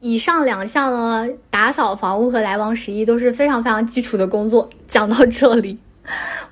[0.00, 4.68] 以上两项呢，打扫房屋和来往十一都是非常非常基础的工作。
[4.88, 5.78] 讲到这里，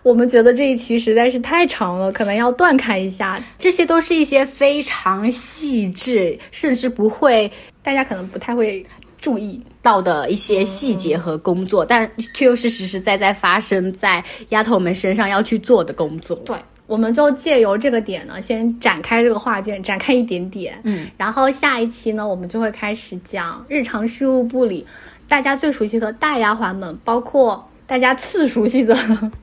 [0.05, 3.43] 我们觉得这一期实在是太长了，可能要断开一下。
[3.59, 7.51] 这些都是一些非常细致，甚至不会
[7.83, 8.85] 大家可能不太会
[9.19, 16.37] 注意到的一些细节和工作，但却又是实实在在发生在丫头们身上要去做的工作。
[16.45, 16.55] 对，
[16.87, 20.79] 我们就借由这个点呢，先展开这个画卷，展开一点点。
[20.85, 24.87] 嗯，然后下一期呢，我们就会开始讲日常事务部里
[25.27, 27.67] 大家最熟悉的大丫鬟们，包括。
[27.87, 28.95] 大家次熟悉的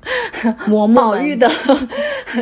[0.67, 1.49] 嬷嬷宝玉的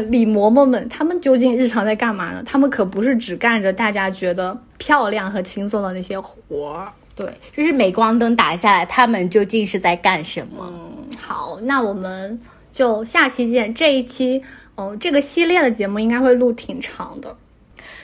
[0.07, 2.41] 李嬷嬷们，他们究竟日常在干嘛呢？
[2.45, 6.91] 他们可不是只干着大家觉得漂亮和轻松的那些活儿。
[7.15, 10.71] 对，就是镁光灯打下来，他们究竟是在干什么？
[10.71, 12.39] 嗯，好，那我们
[12.71, 13.73] 就下期见。
[13.73, 14.41] 这一期，
[14.75, 17.35] 哦，这个系列的节目应该会录挺长的。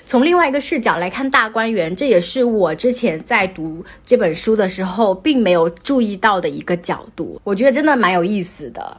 [0.06, 7.42] 从另外一个视角来看大观园，这也是我之前在读这本书的时候并没有注意到的一个角度。
[7.44, 8.98] 我觉得真的蛮有意思的。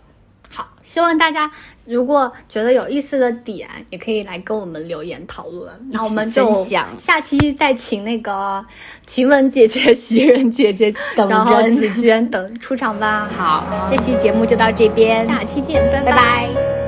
[0.48, 1.50] 好，希望大家
[1.84, 5.70] 如果觉得有意思的点，也可以来跟我们留言讨论。
[5.92, 6.64] 那我们就
[6.98, 8.64] 下期再请那个
[9.04, 13.28] 晴雯姐姐、袭人姐姐等人紫娟等出场吧。
[13.36, 16.85] 好，这期节目就到这边，下期见，拜拜。